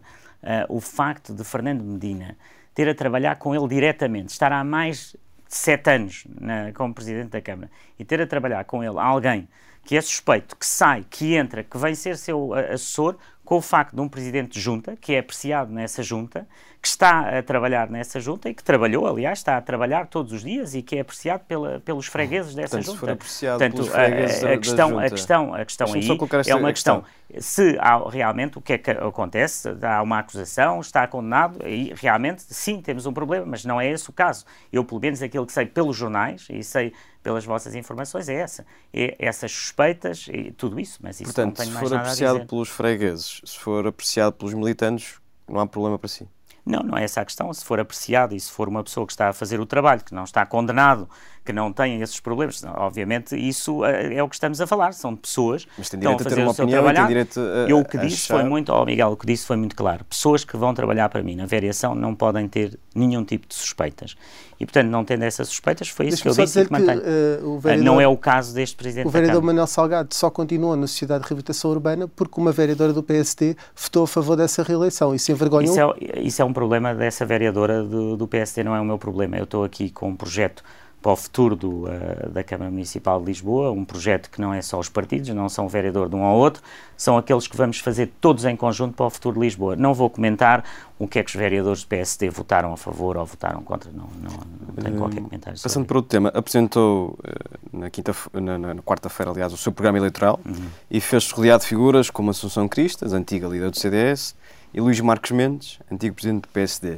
[0.69, 2.37] o facto de Fernando Medina
[2.73, 5.15] ter a trabalhar com ele diretamente, estar há mais
[5.47, 9.47] de sete anos na, como presidente da Câmara e ter a trabalhar com ele alguém
[9.85, 13.95] que é suspeito, que sai, que entra, que vem ser seu assessor, com o facto
[13.95, 16.47] de um presidente de junta, que é apreciado nessa junta,
[16.81, 20.43] que está a trabalhar nessa junta e que trabalhou, aliás, está a trabalhar todos os
[20.43, 22.93] dias e que é apreciado pela, pelos fregueses dessa Portanto, junta.
[22.93, 26.07] Se for apreciado Portanto, pelos fregueses a, a, questão, a questão, a questão aí
[26.47, 27.01] é uma questão.
[27.01, 27.41] questão.
[27.41, 32.43] Se há, realmente o que é que acontece, há uma acusação, está condenado, e realmente
[32.43, 34.45] sim, temos um problema, mas não é esse o caso.
[34.71, 36.93] Eu, pelo menos, aquilo que sei pelos jornais e sei
[37.25, 38.63] pelas vossas informações é essa.
[38.93, 42.13] É essas suspeitas e tudo isso, mas isso Portanto, não tenho mais nada a dizer.
[42.13, 45.15] se for apreciado pelos fregueses, se for apreciado pelos militantes,
[45.49, 46.29] não há problema para si?
[46.63, 47.51] Não, não é essa a questão.
[47.51, 50.13] Se for apreciado e se for uma pessoa que está a fazer o trabalho, que
[50.13, 51.09] não está condenado,
[51.45, 54.93] que não tem esses problemas, obviamente isso eh, é o que estamos a falar.
[54.93, 57.01] São pessoas Mas tem direito que estão a, ter uma opinião trabalhar.
[57.01, 58.41] Tem direito a, Eu o que disse achar...
[58.41, 60.03] foi muito, oh Miguel, o que disse foi muito claro.
[60.05, 64.15] Pessoas que vão trabalhar para mim na variação não podem ter nenhum tipo de suspeitas.
[64.59, 67.01] E, portanto, não tendo essas suspeitas, foi isso que eu disse e que mantenho.
[67.01, 70.87] Uh, vereador, não é o caso deste Presidente O vereador Manuel Salgado só continua na
[70.87, 75.19] Sociedade de Reabilitação Urbana porque uma vereadora do PSD votou a favor dessa reeleição e
[75.19, 75.71] se envergonhou.
[75.71, 78.97] Isso é, isso é um problema dessa vereadora do, do PSD, não é o meu
[78.97, 79.37] problema.
[79.37, 80.63] Eu estou aqui com um projeto
[81.05, 84.59] para o futuro do, uh, da Câmara Municipal de Lisboa, um projeto que não é
[84.59, 86.63] só os partidos, não são o vereador de um ao outro,
[86.97, 89.75] são aqueles que vamos fazer todos em conjunto para o futuro de Lisboa.
[89.75, 90.63] Não vou comentar
[90.97, 94.09] o que é que os vereadores do PSD votaram a favor ou votaram contra, não,
[94.19, 94.31] não,
[94.67, 98.57] não tenho qualquer hum, comentário sobre Passando para outro tema, apresentou uh, na, quinta, na,
[98.57, 100.69] na quarta-feira, aliás, o seu programa eleitoral uhum.
[100.89, 104.35] e fez-se rodeado de figuras como Assunção Cristas, antiga líder do CDS,
[104.73, 106.97] e Luís Marcos Mendes, antigo presidente do PSD.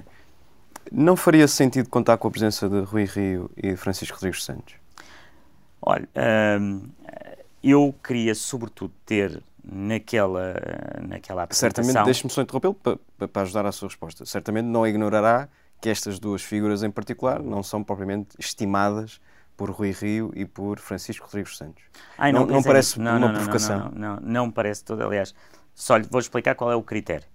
[0.91, 4.75] Não faria sentido contar com a presença de Rui Rio e Francisco Rodrigues Santos?
[5.81, 6.07] Olha,
[6.59, 6.89] hum,
[7.63, 10.55] eu queria sobretudo ter naquela,
[11.07, 11.83] naquela apresentação...
[11.83, 14.25] Certamente, deixe-me só interrompê-lo para, para ajudar à sua resposta.
[14.25, 15.49] Certamente não ignorará
[15.81, 19.19] que estas duas figuras em particular não são propriamente estimadas
[19.55, 21.83] por Rui Rio e por Francisco Rodrigues Santos.
[22.17, 23.79] Ai, não, não, não parece não, uma provocação?
[23.79, 25.03] Não, não, não, não parece todo.
[25.03, 25.33] Aliás,
[25.73, 27.27] só lhe vou explicar qual é o critério.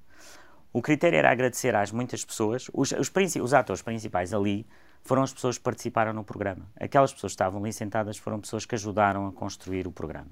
[0.73, 3.11] O critério era agradecer às muitas pessoas, os, os,
[3.43, 4.67] os atores principais ali
[5.03, 6.67] foram as pessoas que participaram no programa.
[6.81, 10.31] Aquelas pessoas que estavam ali sentadas foram pessoas que ajudaram a construir o programa.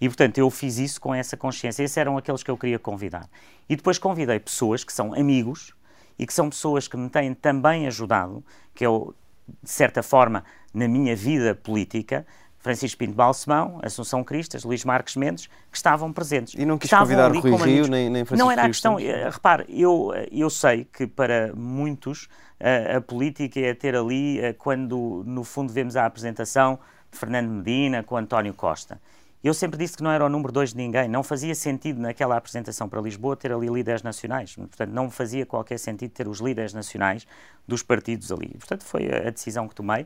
[0.00, 1.82] E, portanto, eu fiz isso com essa consciência.
[1.82, 3.28] Esses eram aqueles que eu queria convidar.
[3.68, 5.74] E depois convidei pessoas que são amigos
[6.18, 8.42] e que são pessoas que me têm também ajudado,
[8.74, 9.14] que eu,
[9.62, 10.42] de certa forma,
[10.72, 12.26] na minha vida política,
[12.60, 16.54] Francisco Pinto Balsemão, Assunção Cristas, Luís Marques Mendes, que estavam presentes.
[16.54, 18.96] E não quis convidar Rui Rio nem, nem Francisco Não era a questão.
[18.96, 22.24] Uh, repare, eu, eu sei que para muitos
[22.60, 26.78] uh, a política é ter ali, uh, quando no fundo vemos a apresentação
[27.10, 29.00] de Fernando Medina com António Costa.
[29.42, 32.36] Eu sempre disse que não era o número dois de ninguém, não fazia sentido naquela
[32.36, 36.74] apresentação para Lisboa ter ali líderes nacionais, portanto não fazia qualquer sentido ter os líderes
[36.74, 37.26] nacionais
[37.66, 38.48] dos partidos ali.
[38.58, 40.04] Portanto foi a decisão que tomei,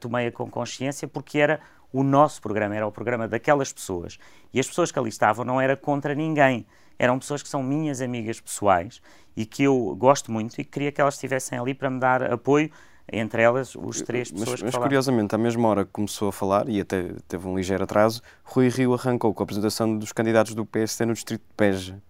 [0.00, 1.60] tomei-a com consciência porque era
[1.92, 4.18] o nosso programa, era o programa daquelas pessoas.
[4.52, 6.66] E as pessoas que ali estavam não era contra ninguém,
[6.98, 9.00] eram pessoas que são minhas amigas pessoais
[9.36, 12.22] e que eu gosto muito e que queria que elas estivessem ali para me dar
[12.32, 12.70] apoio
[13.10, 14.88] entre elas os três pessoas mas, que mas falaram.
[14.88, 18.68] curiosamente, à mesma hora que começou a falar, e até teve um ligeiro atraso, Rui
[18.68, 22.00] Rio arrancou com a apresentação dos candidatos do PSD no distrito de Peja.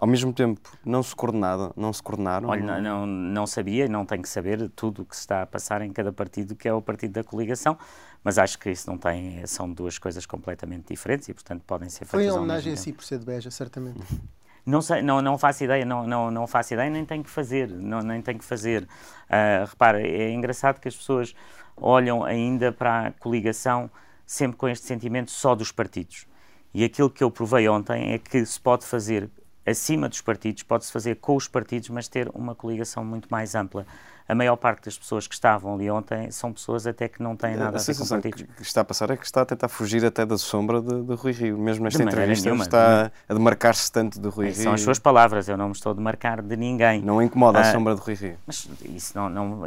[0.00, 1.74] Ao mesmo tempo, não se coordenaram?
[1.76, 5.14] Não se coordenaram Olha, não, não, não sabia, não tenho que saber tudo o que
[5.14, 7.76] se está a passar em cada partido, que é o partido da coligação,
[8.24, 12.06] mas acho que isso não tem, são duas coisas completamente diferentes e, portanto, podem ser
[12.06, 14.00] Foi ao homenagem a si por ser de Beja, certamente.
[14.64, 17.66] Não, sei, não, não faço ideia, não, não, não faço ideia, nem tenho que fazer,
[17.66, 18.82] não, nem tenho que fazer.
[18.82, 21.34] Uh, repara, é engraçado que as pessoas
[21.74, 23.90] olham ainda para a coligação
[24.26, 26.26] sempre com este sentimento só dos partidos.
[26.74, 29.30] E aquilo que eu provei ontem é que se pode fazer
[29.70, 33.86] acima dos partidos, pode-se fazer com os partidos, mas ter uma coligação muito mais ampla.
[34.28, 37.56] A maior parte das pessoas que estavam ali ontem são pessoas até que não têm
[37.56, 38.42] nada a, a ver com partidos.
[38.42, 41.14] que está a passar é que está a tentar fugir até da sombra de, de
[41.14, 41.58] Rui Rio.
[41.58, 44.54] Mesmo nesta entrevista nenhuma, está a demarcar-se tanto de Rui Rio.
[44.54, 47.02] São as suas palavras, eu não me estou a demarcar de ninguém.
[47.02, 48.36] Não incomoda ah, a sombra de Rui Rio.
[48.46, 49.62] Mas isso não, não...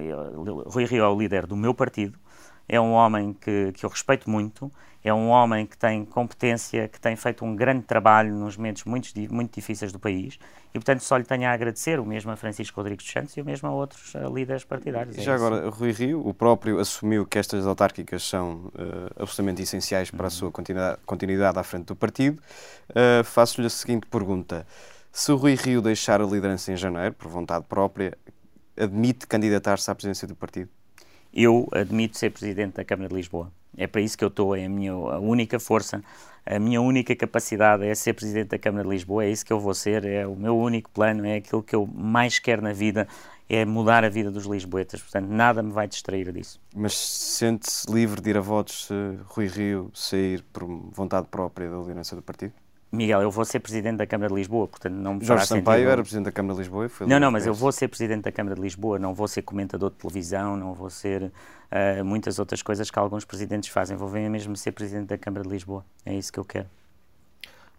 [0.66, 2.18] Rui Rio é o líder do meu partido,
[2.68, 4.72] é um homem que, que eu respeito muito,
[5.04, 9.10] é um homem que tem competência, que tem feito um grande trabalho nos momentos muito,
[9.30, 10.40] muito difíceis do país
[10.74, 13.42] e, portanto, só lhe tenho a agradecer, o mesmo a Francisco Rodrigues dos Santos e
[13.42, 15.18] o mesmo a outros uh, líderes partidários.
[15.18, 15.46] É já isso.
[15.46, 20.28] agora, Rui Rio, o próprio assumiu que estas autárquicas são uh, absolutamente essenciais para uhum.
[20.28, 22.42] a sua continuidade, continuidade à frente do partido.
[22.90, 24.66] Uh, Faço-lhe a seguinte pergunta.
[25.12, 28.18] Se o Rui Rio deixar a liderança em janeiro, por vontade própria,
[28.76, 30.70] admite candidatar-se à presidência do partido?
[31.34, 33.52] Eu admito ser presidente da Câmara de Lisboa.
[33.76, 36.04] É para isso que eu estou, é a minha a única força,
[36.46, 39.60] a minha única capacidade é ser Presidente da Câmara de Lisboa, é isso que eu
[39.60, 43.08] vou ser, é o meu único plano, é aquilo que eu mais quero na vida,
[43.50, 46.60] é mudar a vida dos lisboetas, portanto nada me vai distrair disso.
[46.76, 48.94] Mas sente-se livre de ir a votos se
[49.26, 52.54] Rui Rio sair por vontade própria da liderança do partido?
[52.94, 55.92] Miguel, eu vou ser Presidente da Câmara de Lisboa, portanto não me Jorge Sampaio sentido...
[55.92, 58.22] era Presidente da Câmara de Lisboa e foi Não, não, mas eu vou ser Presidente
[58.22, 62.38] da Câmara de Lisboa, não vou ser comentador de televisão, não vou ser uh, muitas
[62.38, 66.14] outras coisas que alguns Presidentes fazem, vou mesmo ser Presidente da Câmara de Lisboa, é
[66.14, 66.68] isso que eu quero.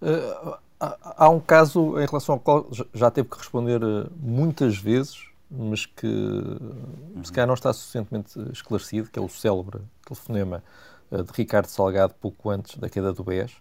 [0.03, 5.29] Uh, há um caso em relação ao qual já teve que responder eh, muitas vezes,
[5.49, 7.23] mas que uhum.
[7.23, 10.63] se calhar não está suficientemente esclarecido, que é o célebre telefonema
[11.11, 13.53] de Ricardo Salgado pouco antes da queda do BES.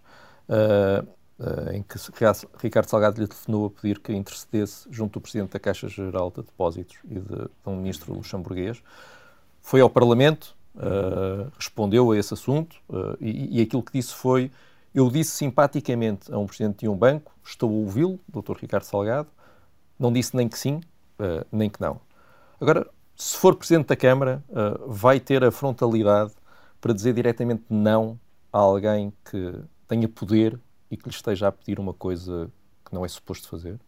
[0.48, 1.06] Uh,
[1.72, 1.98] em que
[2.58, 6.42] Ricardo Salgado lhe telefonou a pedir que intercedesse junto do Presidente da Caixa Geral de
[6.42, 8.82] Depósitos e de, de um ministro luxemburguês.
[9.60, 14.50] Foi ao Parlamento, uh, respondeu a esse assunto uh, e, e, aquilo que disse foi:
[14.94, 18.56] Eu disse simpaticamente a um Presidente de um banco, estou a ouvi-lo, Dr.
[18.60, 19.28] Ricardo Salgado,
[19.98, 20.80] não disse nem que sim,
[21.18, 22.00] uh, nem que não.
[22.60, 24.42] Agora, se for Presidente da Câmara,
[24.86, 26.32] vai ter a frontalidade
[26.80, 28.18] para dizer diretamente não
[28.52, 29.54] a alguém que
[29.86, 30.58] tenha poder
[30.90, 32.50] e que lhe esteja a pedir uma coisa
[32.84, 33.78] que não é suposto fazer?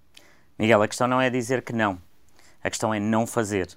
[0.59, 2.01] Miguel, a questão não é dizer que não.
[2.63, 3.77] A questão é não fazer.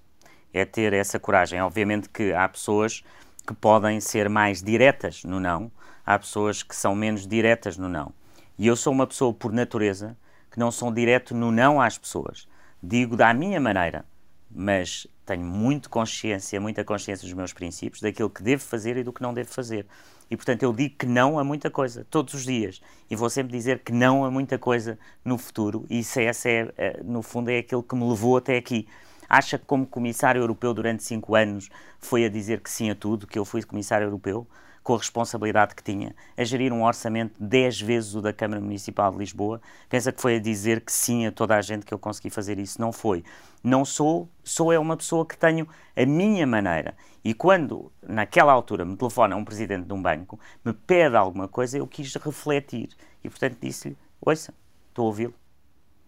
[0.53, 1.61] É ter essa coragem.
[1.61, 3.03] Obviamente que há pessoas
[3.45, 5.72] que podem ser mais diretas no não,
[6.05, 8.13] há pessoas que são menos diretas no não.
[8.57, 10.17] E eu sou uma pessoa, por natureza,
[10.51, 12.47] que não sou direto no não às pessoas.
[12.82, 14.05] Digo da minha maneira,
[14.50, 19.14] mas tenho muito consciência, muita consciência dos meus princípios, daquilo que devo fazer e do
[19.14, 19.86] que não devo fazer.
[20.30, 22.82] E, portanto, eu digo que não a muita coisa, todos os dias.
[23.10, 25.86] E vou sempre dizer que não a muita coisa no futuro.
[25.89, 28.88] E isso, essa é, é, no fundo, é aquilo que me levou até aqui.
[29.28, 31.70] Acha que, como comissário europeu durante cinco anos,
[32.00, 34.47] foi a dizer que sim a tudo, que eu fui comissário europeu?
[34.84, 39.11] Com a responsabilidade que tinha, a gerir um orçamento 10 vezes o da Câmara Municipal
[39.11, 41.99] de Lisboa, pensa que foi a dizer que sim a toda a gente que eu
[41.99, 42.80] consegui fazer isso.
[42.80, 43.23] Não foi.
[43.63, 46.95] Não sou, sou é uma pessoa que tenho a minha maneira.
[47.23, 51.77] E quando, naquela altura, me telefona um presidente de um banco, me pede alguma coisa,
[51.77, 52.89] eu quis refletir.
[53.23, 54.53] E, portanto, disse-lhe: Ouça,
[54.88, 55.34] estou a ouvi-lo.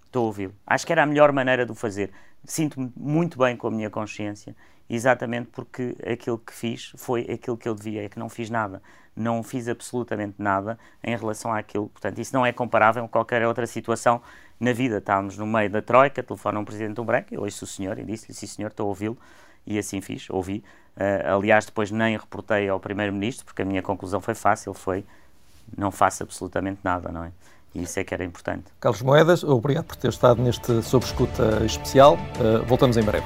[0.06, 0.54] Estou a ouvi-lo.
[0.66, 2.12] Acho que era a melhor maneira de o fazer.
[2.44, 4.56] Sinto-me muito bem com a minha consciência,
[4.96, 8.82] exatamente porque aquilo que fiz foi aquilo que eu devia, é que não fiz nada.
[9.16, 11.88] Não fiz absolutamente nada em relação àquilo.
[11.90, 14.22] Portanto, isso não é comparável a qualquer outra situação
[14.60, 14.98] na vida.
[14.98, 18.04] Estávamos no meio da troika, telefona um presidente do branco, eu ouço o senhor e
[18.04, 19.18] disse-lhe: Sim, senhor, estou a ouvi-lo.
[19.66, 20.64] E assim fiz, ouvi.
[20.98, 25.06] Uh, aliás, depois nem reportei ao primeiro-ministro, porque a minha conclusão foi fácil: foi
[25.78, 27.32] não faça absolutamente nada, não é?
[27.74, 28.66] E isso é que era importante.
[28.80, 32.16] Carlos Moedas, obrigado por ter estado neste Sob Escuta especial.
[32.16, 33.26] Uh, voltamos em breve.